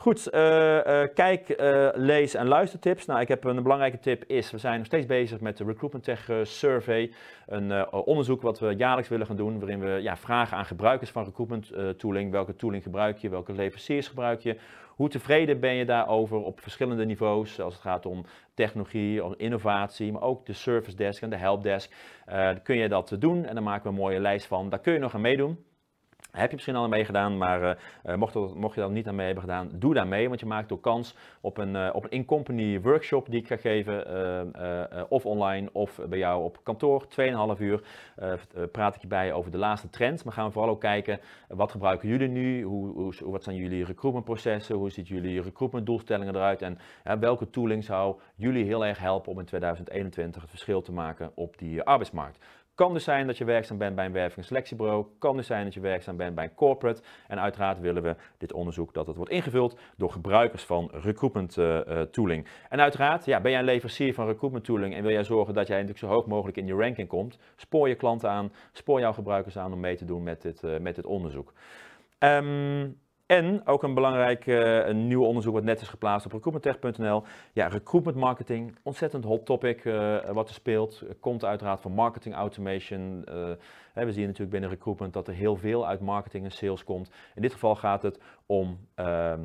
Goed, 0.00 0.28
uh, 0.34 0.40
uh, 0.74 1.02
kijk, 1.14 1.60
uh, 1.60 1.88
lees 1.94 2.34
en 2.34 2.46
luistertips. 2.46 3.06
Nou, 3.06 3.20
ik 3.20 3.28
heb 3.28 3.44
een 3.44 3.62
belangrijke 3.62 3.98
tip 3.98 4.24
is, 4.24 4.50
we 4.50 4.58
zijn 4.58 4.76
nog 4.76 4.86
steeds 4.86 5.06
bezig 5.06 5.40
met 5.40 5.56
de 5.56 5.64
Recruitment 5.64 6.04
Tech 6.04 6.30
Survey. 6.42 7.12
Een 7.46 7.92
onderzoek 7.92 8.42
wat 8.42 8.58
we 8.58 8.74
jaarlijks 8.74 9.08
willen 9.08 9.26
gaan 9.26 9.36
doen, 9.36 9.58
waarin 9.58 9.80
we 9.80 9.88
ja, 10.02 10.16
vragen 10.16 10.56
aan 10.56 10.64
gebruikers 10.64 11.10
van 11.10 11.24
recruitment 11.24 11.98
tooling. 11.98 12.30
Welke 12.30 12.56
tooling 12.56 12.82
gebruik 12.82 13.18
je, 13.18 13.28
welke 13.28 13.52
leveranciers 13.52 14.08
gebruik 14.08 14.40
je? 14.40 14.56
Hoe 14.88 15.08
tevreden 15.08 15.60
ben 15.60 15.74
je 15.74 15.84
daarover 15.84 16.44
op 16.44 16.60
verschillende 16.60 17.04
niveaus, 17.04 17.60
als 17.60 17.74
het 17.74 17.82
gaat 17.82 18.06
om 18.06 18.24
technologie, 18.54 19.24
om 19.24 19.34
innovatie, 19.36 20.12
maar 20.12 20.22
ook 20.22 20.46
de 20.46 20.52
service 20.52 20.96
desk 20.96 21.22
en 21.22 21.30
de 21.30 21.36
helpdesk. 21.36 21.92
kun 22.62 22.76
je 22.76 22.88
dat 22.88 23.16
doen 23.18 23.44
en 23.44 23.54
dan 23.54 23.64
maken 23.64 23.82
we 23.82 23.88
een 23.88 23.94
mooie 23.94 24.20
lijst 24.20 24.46
van. 24.46 24.68
Daar 24.68 24.80
kun 24.80 24.92
je 24.92 24.98
nog 24.98 25.14
aan 25.14 25.20
meedoen. 25.20 25.64
Heb 26.30 26.48
je 26.48 26.54
misschien 26.54 26.76
al 26.76 26.88
mee 26.88 27.04
gedaan, 27.04 27.38
maar 27.38 27.78
uh, 28.06 28.14
mocht, 28.14 28.34
er, 28.34 28.56
mocht, 28.56 28.74
je 28.74 28.80
dat 28.80 28.90
niet 28.90 29.08
aan 29.08 29.14
mee 29.14 29.26
hebben 29.26 29.44
gedaan, 29.44 29.70
doe 29.72 29.94
daar 29.94 30.06
mee. 30.06 30.28
Want 30.28 30.40
je 30.40 30.46
maakt 30.46 30.72
ook 30.72 30.82
kans 30.82 31.14
op 31.40 31.58
een, 31.58 31.92
op 31.92 32.04
een 32.04 32.10
in-company 32.10 32.80
workshop 32.80 33.30
die 33.30 33.40
ik 33.40 33.46
ga 33.46 33.56
geven. 33.56 33.98
Of 35.08 35.26
online 35.26 35.68
of 35.72 36.00
bij 36.08 36.18
jou 36.18 36.44
op 36.44 36.58
kantoor. 36.62 37.06
2,5 37.56 37.60
uur 37.60 37.82
praat 38.72 38.94
ik 38.94 39.00
je 39.00 39.06
bij 39.06 39.32
over 39.32 39.50
de 39.50 39.58
laatste 39.58 39.90
trends. 39.90 40.22
Maar 40.22 40.32
gaan 40.32 40.46
we 40.46 40.52
vooral 40.52 40.70
ook 40.70 40.80
kijken, 40.80 41.20
wat 41.48 41.70
gebruiken 41.70 42.08
jullie 42.08 42.28
nu? 42.28 42.62
Hoe, 42.62 42.92
hoe, 42.92 43.12
wat 43.20 43.42
zijn 43.42 43.56
jullie 43.56 43.84
recruitmentprocessen? 43.84 44.76
Hoe 44.76 44.90
ziet 44.90 45.08
jullie 45.08 45.42
recruitmentdoelstellingen 45.42 46.34
eruit? 46.34 46.62
En 46.62 46.78
welke 47.20 47.50
tooling 47.50 47.84
zou 47.84 48.16
jullie 48.34 48.64
heel 48.64 48.86
erg 48.86 48.98
helpen 48.98 49.32
om 49.32 49.38
in 49.38 49.44
2021 49.44 50.40
het 50.40 50.50
verschil 50.50 50.82
te 50.82 50.92
maken 50.92 51.30
op 51.34 51.58
die 51.58 51.82
arbeidsmarkt? 51.82 52.38
Kan 52.80 52.92
dus 52.92 53.04
zijn 53.04 53.26
dat 53.26 53.38
je 53.38 53.44
werkzaam 53.44 53.78
bent 53.78 53.94
bij 53.94 54.04
een 54.04 54.12
werving- 54.12 54.36
en 54.38 54.44
selectiebureau. 54.44 55.06
Kan 55.18 55.36
dus 55.36 55.46
zijn 55.46 55.64
dat 55.64 55.74
je 55.74 55.80
werkzaam 55.80 56.16
bent 56.16 56.34
bij 56.34 56.44
een 56.44 56.54
corporate. 56.54 57.02
En 57.28 57.40
uiteraard 57.40 57.80
willen 57.80 58.02
we 58.02 58.16
dit 58.38 58.52
onderzoek 58.52 58.94
dat 58.94 59.06
het 59.06 59.16
wordt 59.16 59.30
ingevuld 59.30 59.78
door 59.96 60.10
gebruikers 60.10 60.64
van 60.64 60.90
recruitment 60.92 61.56
uh, 61.56 61.80
uh, 61.88 62.00
tooling. 62.00 62.46
En 62.68 62.80
uiteraard, 62.80 63.24
ja, 63.24 63.40
ben 63.40 63.50
jij 63.50 63.60
een 63.60 63.66
leverancier 63.66 64.14
van 64.14 64.26
recruitment 64.26 64.64
tooling 64.64 64.94
en 64.94 65.02
wil 65.02 65.12
jij 65.12 65.24
zorgen 65.24 65.54
dat 65.54 65.66
jij 65.66 65.76
natuurlijk 65.76 66.04
zo 66.06 66.12
hoog 66.14 66.26
mogelijk 66.26 66.56
in 66.56 66.66
je 66.66 66.74
ranking 66.74 67.08
komt, 67.08 67.38
spoor 67.56 67.88
je 67.88 67.94
klanten 67.94 68.30
aan, 68.30 68.52
spoor 68.72 69.00
jouw 69.00 69.12
gebruikers 69.12 69.58
aan 69.58 69.72
om 69.72 69.80
mee 69.80 69.96
te 69.96 70.04
doen 70.04 70.22
met 70.22 70.42
dit, 70.42 70.62
uh, 70.62 70.78
met 70.78 70.94
dit 70.94 71.06
onderzoek. 71.06 71.52
Um, 72.18 72.98
En 73.30 73.66
ook 73.66 73.82
een 73.82 73.94
belangrijk 73.94 74.46
uh, 74.46 74.86
een 74.86 75.06
nieuw 75.06 75.24
onderzoek 75.24 75.54
wat 75.54 75.62
net 75.62 75.80
is 75.80 75.88
geplaatst 75.88 76.26
op 76.26 76.32
recruitmenttech.nl. 76.32 77.22
Ja, 77.52 77.66
recruitment 77.66 78.16
marketing, 78.16 78.76
ontzettend 78.82 79.24
hot 79.24 79.46
topic 79.46 79.84
uh, 79.84 80.18
wat 80.30 80.48
er 80.48 80.54
speelt. 80.54 81.02
Komt 81.20 81.44
uiteraard 81.44 81.80
van 81.80 81.92
marketing 81.92 82.34
automation. 82.34 83.24
We 83.94 84.12
zien 84.12 84.24
natuurlijk 84.24 84.50
binnen 84.50 84.70
recruitment 84.70 85.12
dat 85.12 85.28
er 85.28 85.34
heel 85.34 85.56
veel 85.56 85.86
uit 85.86 86.00
marketing 86.00 86.44
en 86.44 86.50
sales 86.50 86.84
komt. 86.84 87.10
In 87.34 87.42
dit 87.42 87.52
geval 87.52 87.76
gaat 87.76 88.02
het 88.02 88.20
om 88.46 88.78
ehm, 88.94 89.40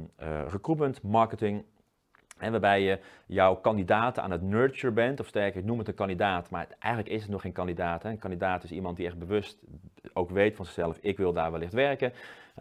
recruitment 0.47 1.01
marketing 1.01 1.63
en 2.37 2.51
waarbij 2.51 2.81
je 2.81 2.99
jouw 3.25 3.55
kandidaten 3.55 4.23
aan 4.23 4.31
het 4.31 4.41
nurture 4.41 4.93
bent, 4.93 5.19
of 5.19 5.27
sterker, 5.27 5.59
ik 5.59 5.65
noem 5.65 5.77
het 5.77 5.87
een 5.87 5.93
kandidaat, 5.93 6.49
maar 6.49 6.67
eigenlijk 6.79 7.13
is 7.13 7.21
het 7.21 7.31
nog 7.31 7.41
geen 7.41 7.51
kandidaat. 7.51 8.03
Hè. 8.03 8.09
Een 8.09 8.19
kandidaat 8.19 8.63
is 8.63 8.71
iemand 8.71 8.97
die 8.97 9.05
echt 9.05 9.19
bewust 9.19 9.57
ook 10.13 10.29
weet 10.29 10.55
van 10.55 10.65
zichzelf, 10.65 10.97
ik 11.01 11.17
wil 11.17 11.33
daar 11.33 11.51
wellicht 11.51 11.73
werken. 11.73 12.13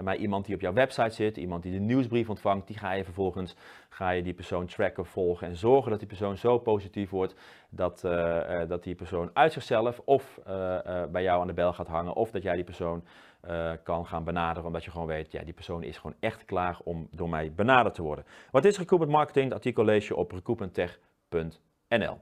Maar 0.02 0.16
iemand 0.16 0.46
die 0.46 0.54
op 0.54 0.60
jouw 0.60 0.72
website 0.72 1.14
zit, 1.14 1.36
iemand 1.36 1.62
die 1.62 1.72
de 1.72 1.78
nieuwsbrief 1.78 2.28
ontvangt, 2.28 2.66
die 2.66 2.78
ga 2.78 2.92
je 2.92 3.04
vervolgens, 3.04 3.56
ga 3.88 4.10
je 4.10 4.22
die 4.22 4.34
persoon 4.34 4.66
tracken, 4.66 5.06
volgen 5.06 5.46
en 5.46 5.56
zorgen 5.56 5.90
dat 5.90 5.98
die 5.98 6.08
persoon 6.08 6.36
zo 6.36 6.58
positief 6.58 7.10
wordt 7.10 7.34
dat, 7.68 8.02
uh, 8.04 8.60
dat 8.68 8.82
die 8.82 8.94
persoon 8.94 9.30
uit 9.32 9.52
zichzelf 9.52 10.00
of 10.04 10.40
uh, 10.48 11.04
bij 11.04 11.22
jou 11.22 11.40
aan 11.40 11.46
de 11.46 11.52
bel 11.52 11.72
gaat 11.72 11.88
hangen 11.88 12.14
of 12.14 12.30
dat 12.30 12.42
jij 12.42 12.54
die 12.54 12.64
persoon 12.64 13.04
kan 13.82 14.06
gaan 14.06 14.24
benaderen 14.24 14.66
omdat 14.66 14.84
je 14.84 14.90
gewoon 14.90 15.06
weet, 15.06 15.32
ja 15.32 15.42
die 15.42 15.52
persoon 15.52 15.82
is 15.82 15.96
gewoon 15.96 16.16
echt 16.20 16.44
klaar 16.44 16.78
om 16.84 17.08
door 17.10 17.28
mij 17.28 17.52
benaderd 17.52 17.94
te 17.94 18.02
worden. 18.02 18.24
Wat 18.50 18.64
is 18.64 18.78
recruitment 18.78 19.16
marketing? 19.16 19.44
Het 19.44 19.54
artikel 19.54 19.84
lees 19.84 20.08
je 20.08 20.16
op 20.16 20.30
recruitmenttech.nl. 20.30 22.18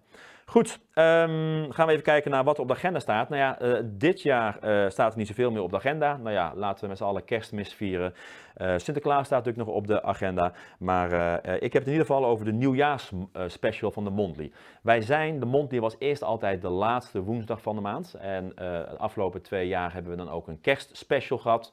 Goed, 0.46 0.78
um, 0.94 1.72
gaan 1.72 1.86
we 1.86 1.92
even 1.92 2.02
kijken 2.02 2.30
naar 2.30 2.44
wat 2.44 2.58
op 2.58 2.68
de 2.68 2.74
agenda 2.74 2.98
staat. 2.98 3.28
Nou 3.28 3.40
ja, 3.40 3.62
uh, 3.62 3.78
dit 3.84 4.22
jaar 4.22 4.58
uh, 4.64 4.90
staat 4.90 5.12
er 5.12 5.18
niet 5.18 5.26
zoveel 5.26 5.50
meer 5.50 5.62
op 5.62 5.70
de 5.70 5.76
agenda. 5.76 6.16
Nou 6.16 6.30
ja, 6.30 6.52
laten 6.54 6.82
we 6.82 6.88
met 6.88 6.98
z'n 6.98 7.04
allen 7.04 7.24
kerstmis 7.24 7.74
vieren. 7.74 8.14
Uh, 8.56 8.74
Sinterklaas 8.76 9.26
staat 9.26 9.44
natuurlijk 9.44 9.66
nog 9.66 9.76
op 9.76 9.86
de 9.86 10.02
agenda. 10.02 10.52
Maar 10.78 11.10
ik 11.44 11.72
heb 11.72 11.82
het 11.82 11.86
in 11.86 11.92
ieder 11.92 12.06
geval 12.06 12.24
over 12.24 12.44
de 12.44 12.52
nieuwjaarsspecial 12.52 13.90
van 13.90 14.04
de 14.04 14.10
Mondly. 14.10 14.52
Wij 14.82 15.00
zijn, 15.00 15.40
de 15.40 15.46
Mondly 15.46 15.80
was 15.80 15.96
eerst 15.98 16.22
altijd 16.22 16.62
de 16.62 16.68
laatste 16.68 17.22
woensdag 17.22 17.62
van 17.62 17.74
de 17.74 17.80
maand. 17.80 18.14
En 18.14 18.52
de 18.54 18.96
afgelopen 18.98 19.42
twee 19.42 19.68
jaar 19.68 19.92
hebben 19.92 20.10
we 20.10 20.18
dan 20.18 20.30
ook 20.30 20.48
een 20.48 20.60
kerstspecial 20.60 21.38
gehad. 21.38 21.72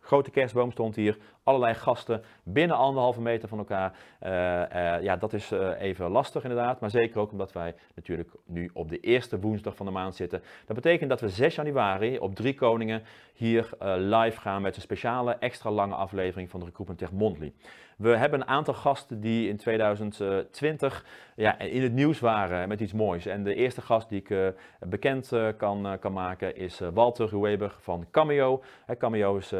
Grote 0.00 0.30
kerstboom 0.30 0.70
stond 0.70 0.96
hier, 0.96 1.18
allerlei 1.42 1.74
gasten 1.74 2.22
binnen 2.42 2.76
anderhalve 2.76 3.20
meter 3.20 3.48
van 3.48 3.58
elkaar. 3.58 3.92
Uh, 4.22 4.30
uh, 4.30 5.02
ja, 5.02 5.16
dat 5.16 5.32
is 5.32 5.52
uh, 5.52 5.80
even 5.80 6.10
lastig 6.10 6.42
inderdaad, 6.42 6.80
maar 6.80 6.90
zeker 6.90 7.20
ook 7.20 7.30
omdat 7.32 7.52
wij 7.52 7.74
natuurlijk 7.94 8.30
nu 8.46 8.70
op 8.72 8.88
de 8.88 9.00
eerste 9.00 9.40
woensdag 9.40 9.76
van 9.76 9.86
de 9.86 9.92
maand 9.92 10.14
zitten. 10.14 10.42
Dat 10.66 10.76
betekent 10.76 11.10
dat 11.10 11.20
we 11.20 11.28
6 11.28 11.54
januari 11.54 12.18
op 12.18 12.34
Drie 12.34 12.54
Koningen 12.54 13.02
hier 13.32 13.70
live 13.96 14.40
gaan 14.40 14.62
met 14.62 14.76
een 14.76 14.82
speciale 14.82 15.36
extra 15.38 15.70
lange 15.70 15.94
aflevering 15.94 16.50
van 16.50 16.60
de 16.60 16.66
Recruitment 16.66 17.00
Tech 17.00 17.12
Mondly. 17.12 17.52
We 17.96 18.16
hebben 18.16 18.40
een 18.40 18.46
aantal 18.46 18.74
gasten 18.74 19.20
die 19.20 19.48
in 19.48 19.56
2020 19.56 21.04
ja, 21.36 21.58
in 21.58 21.82
het 21.82 21.92
nieuws 21.92 22.20
waren 22.20 22.68
met 22.68 22.80
iets 22.80 22.92
moois. 22.92 23.26
En 23.26 23.42
de 23.42 23.54
eerste 23.54 23.80
gast 23.80 24.08
die 24.08 24.22
ik 24.22 24.54
bekend 24.78 25.32
kan, 25.56 25.96
kan 26.00 26.12
maken 26.12 26.56
is 26.56 26.80
Walter 26.94 27.28
Rueber 27.28 27.74
van 27.78 28.06
Cameo. 28.10 28.62
Cameo 28.98 29.36
is 29.36 29.54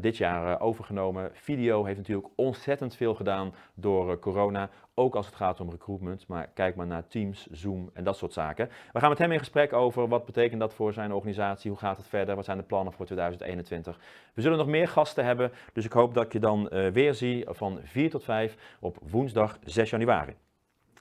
dit 0.00 0.16
jaar 0.16 0.60
overgenomen 0.60 1.23
Video 1.32 1.84
heeft 1.84 1.98
natuurlijk 1.98 2.28
ontzettend 2.34 2.96
veel 2.96 3.14
gedaan 3.14 3.54
door 3.74 4.10
eh, 4.10 4.18
corona, 4.18 4.70
ook 4.94 5.14
als 5.14 5.26
het 5.26 5.34
gaat 5.34 5.60
om 5.60 5.70
recruitment. 5.70 6.26
Maar 6.26 6.50
kijk 6.54 6.76
maar 6.76 6.86
naar 6.86 7.06
Teams, 7.06 7.46
Zoom 7.50 7.90
en 7.92 8.04
dat 8.04 8.16
soort 8.16 8.32
zaken. 8.32 8.68
We 8.92 8.98
gaan 8.98 9.08
met 9.08 9.18
hem 9.18 9.32
in 9.32 9.38
gesprek 9.38 9.72
over 9.72 10.08
wat 10.08 10.24
betekent 10.24 10.60
dat 10.60 10.74
voor 10.74 10.92
zijn 10.92 11.12
organisatie, 11.12 11.70
hoe 11.70 11.78
gaat 11.78 11.96
het 11.96 12.06
verder, 12.06 12.36
wat 12.36 12.44
zijn 12.44 12.58
de 12.58 12.64
plannen 12.64 12.92
voor 12.92 13.06
2021. 13.06 13.98
We 14.34 14.42
zullen 14.42 14.58
nog 14.58 14.66
meer 14.66 14.88
gasten 14.88 15.24
hebben, 15.24 15.52
dus 15.72 15.84
ik 15.84 15.92
hoop 15.92 16.14
dat 16.14 16.24
ik 16.24 16.32
je 16.32 16.40
dan 16.40 16.68
uh, 16.72 16.88
weer 16.88 17.14
zie 17.14 17.44
van 17.48 17.80
4 17.82 18.10
tot 18.10 18.24
5 18.24 18.76
op 18.80 18.98
woensdag 19.02 19.58
6 19.64 19.90
januari. 19.90 20.34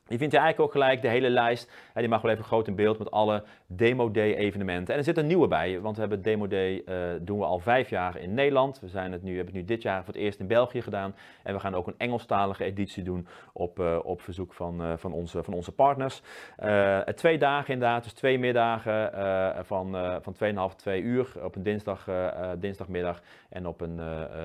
Je 0.08 0.18
vindt 0.18 0.34
hier 0.34 0.42
eigenlijk 0.42 0.60
ook 0.60 0.82
gelijk 0.82 1.02
de 1.02 1.08
hele 1.08 1.30
lijst. 1.30 1.72
En 1.94 2.02
die 2.02 2.10
mag 2.10 2.22
wel 2.22 2.32
even 2.32 2.44
groot 2.44 2.68
in 2.68 2.76
beeld 2.76 2.98
met 2.98 3.12
alle 3.12 3.44
Demo 3.68 4.12
Day 4.12 4.36
evenementen. 4.36 4.94
En 4.94 5.00
er 5.00 5.06
zit 5.06 5.18
een 5.18 5.28
nieuwe 5.28 5.48
bij, 5.48 5.80
want 5.80 5.96
we 5.96 6.02
hebben 6.02 6.22
Demo 6.22 6.48
Day 6.48 6.82
uh, 6.86 6.96
doen 7.22 7.40
we 7.40 7.46
al 7.46 7.60
vijf 7.60 7.90
jaar 7.90 8.18
in 8.18 8.34
Nederland. 8.34 8.80
We 8.80 8.88
zijn 8.88 9.12
het 9.12 9.24
nu, 9.24 9.36
hebben 9.36 9.54
het 9.54 9.64
nu 9.64 9.76
dit 9.76 9.82
jaar 9.82 10.04
voor 10.04 10.14
het 10.14 10.22
eerst 10.22 10.40
in 10.40 10.48
België 10.48 10.82
gedaan. 10.82 11.16
En 11.44 11.54
we 11.54 11.60
gaan 11.60 11.76
ook 11.76 11.88
een 11.88 11.96
Engelstalige 11.98 12.64
editie 12.64 13.04
doen 13.04 13.28
op, 13.54 13.80
uh, 13.80 14.00
op 14.04 14.22
verzoek 14.22 14.54
van, 14.54 14.82
uh, 14.82 14.94
van, 14.98 15.14
onze, 15.14 15.44
van 15.44 15.54
onze 15.54 15.72
partners. 15.72 16.22
twee 17.16 17.38
dagen 17.38 17.74
inderdaad, 17.74 18.04
dus 18.04 18.14
twee 18.14 18.40
middagen 18.40 19.12
van, 19.66 19.96
van 20.22 20.72
2,5, 20.72 20.76
2 20.76 21.02
uur 21.02 21.34
op 21.44 21.56
een 21.56 21.64
dinsdag, 21.64 22.08
dinsdagmiddag 22.58 23.22
en 23.50 23.68
op 23.68 23.82
een 23.82 24.00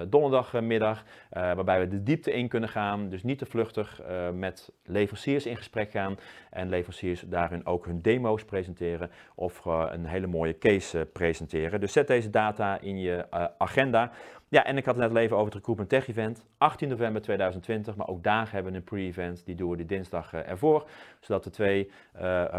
donderdagmiddag. 0.08 1.04
waarbij 1.30 1.80
we 1.80 1.88
de 1.88 2.02
diepte 2.02 2.32
in 2.32 2.48
kunnen 2.48 2.68
gaan, 2.68 3.08
dus 3.08 3.22
niet 3.22 3.38
te 3.38 3.46
vluchtig 3.46 4.00
met 4.32 4.72
leveranciers 4.84 5.46
in 5.48 5.56
gesprek 5.56 5.90
gaan 5.90 6.16
en 6.50 6.68
leveranciers 6.68 7.24
daarin 7.26 7.66
ook 7.66 7.86
hun 7.86 8.02
demo's 8.02 8.44
presenteren 8.44 9.10
of 9.34 9.64
uh, 9.66 9.86
een 9.90 10.06
hele 10.06 10.26
mooie 10.26 10.58
case 10.58 10.98
uh, 10.98 11.04
presenteren. 11.12 11.80
Dus 11.80 11.92
zet 11.92 12.06
deze 12.06 12.30
data 12.30 12.80
in 12.80 12.98
je 12.98 13.26
uh, 13.34 13.44
agenda. 13.58 14.10
Ja, 14.48 14.64
en 14.64 14.76
ik 14.76 14.84
had 14.84 14.94
het 14.94 15.04
net 15.04 15.16
al 15.16 15.22
even 15.22 15.36
over 15.36 15.46
het 15.46 15.54
Recruitment 15.54 15.88
Tech 15.90 16.08
Event. 16.08 16.44
18 16.58 16.88
november 16.88 17.22
2020, 17.22 17.96
maar 17.96 18.08
ook 18.08 18.22
daar 18.22 18.52
hebben 18.52 18.72
we 18.72 18.78
een 18.78 18.84
pre-event. 18.84 19.46
Die 19.46 19.54
doen 19.54 19.70
we 19.70 19.76
die 19.76 19.86
dinsdag 19.86 20.32
ervoor. 20.32 20.88
Zodat 21.20 21.44
we 21.44 21.50
twee 21.50 21.90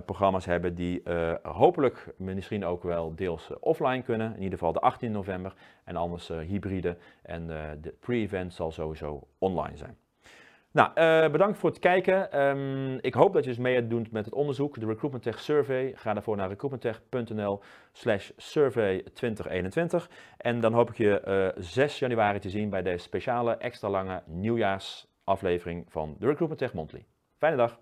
programma's 0.06 0.46
hebben 0.46 0.76
die 0.76 1.02
hopelijk 1.44 2.14
misschien 2.18 2.66
ook 2.66 2.84
wel 2.84 3.16
deels 3.16 3.50
offline 3.60 4.02
kunnen. 4.02 4.36
In 4.36 4.42
ieder 4.42 4.58
geval 4.58 4.74
de 4.74 4.80
18 4.80 5.12
november 5.12 5.54
en 5.84 5.96
anders 5.96 6.28
hybride. 6.28 6.98
En 7.22 7.48
de 7.82 7.96
pre-event 8.00 8.54
zal 8.54 8.72
sowieso 8.72 9.28
online 9.38 9.78
zijn. 9.78 9.98
Nou, 10.72 10.90
uh, 10.90 11.32
bedankt 11.32 11.58
voor 11.58 11.70
het 11.70 11.80
kijken. 11.80 12.42
Um, 12.42 12.98
ik 13.02 13.14
hoop 13.14 13.34
dat 13.34 13.44
je 13.44 13.50
dus 13.50 13.60
mee 13.60 13.88
doet 13.88 14.12
met 14.12 14.26
het 14.26 14.34
onderzoek, 14.34 14.80
de 14.80 14.86
Recruitment 14.86 15.24
Tech 15.24 15.40
Survey. 15.40 15.92
Ga 15.96 16.14
daarvoor 16.14 16.38
naar 16.38 16.50
recruitmenttech.nl 16.50 17.62
slash 17.92 18.32
survey 18.38 19.04
2021. 19.14 20.10
En 20.38 20.60
dan 20.60 20.74
hoop 20.74 20.90
ik 20.90 20.98
je 20.98 21.54
uh, 21.58 21.64
6 21.64 22.00
januari 22.00 22.40
te 22.40 22.50
zien 22.50 22.70
bij 22.70 22.82
deze 22.82 23.04
speciale 23.04 23.56
extra 23.56 23.90
lange 23.90 24.24
nieuwjaarsaflevering 24.26 25.86
van 25.88 26.16
de 26.20 26.26
Recruitment 26.26 26.58
Tech 26.58 26.74
Monthly. 26.74 27.06
Fijne 27.38 27.56
dag! 27.56 27.80